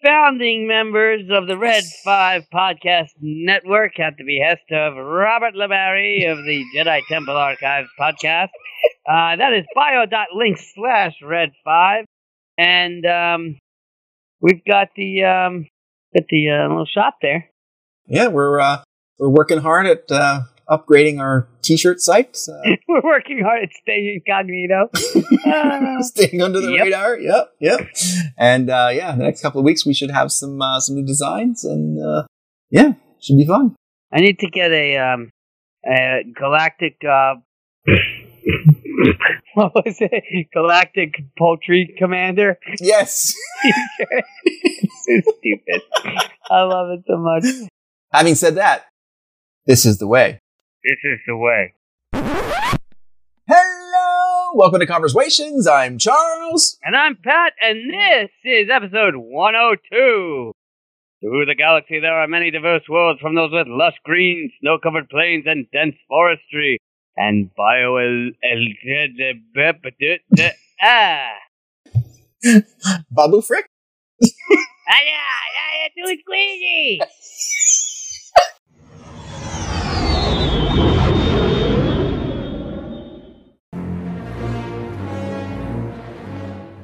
[0.03, 6.37] founding members of the Red 5 Podcast Network at the behest of Robert LaBarre of
[6.45, 8.49] the Jedi Temple Archives podcast.
[9.09, 12.05] Uh, that is bio.link slash Red 5.
[12.57, 13.57] And um,
[14.41, 15.67] we've got the, um,
[16.15, 17.49] got the uh, little shop there.
[18.07, 18.83] Yeah, we're uh,
[19.19, 22.53] we're working hard at uh, upgrading our t-shirt site, uh,
[22.87, 24.89] We're working hard at staying incognito.
[25.45, 26.83] Uh, staying under the Yep.
[26.85, 27.17] radar.
[27.19, 27.79] Yep, yep.
[28.37, 31.05] And uh, yeah, the next couple of weeks we should have some uh, some new
[31.05, 32.23] designs, and uh,
[32.69, 33.75] yeah, should be fun.
[34.11, 35.29] I need to get a um
[35.85, 37.35] a galactic uh
[39.53, 40.47] what was it?
[40.53, 42.57] Galactic poultry commander.
[42.79, 43.33] Yes.
[43.63, 45.81] so stupid.
[46.49, 47.69] I love it so much.
[48.11, 48.85] Having said that,
[49.65, 50.39] this is the way.
[50.83, 51.73] This is the way.
[53.49, 55.67] Hello, welcome to ConverSWations.
[55.67, 56.77] I'm Charles.
[56.83, 60.53] And I'm Pat, and this is episode 102.
[61.19, 65.45] Through the galaxy, there are many diverse worlds, from those with lush green, snow-covered plains
[65.47, 66.77] and dense forestry,
[67.15, 67.97] and bio
[70.83, 71.29] ah.
[73.09, 73.67] Babu Frick.
[74.89, 76.99] Ah, yeah, yeah, too squeezy.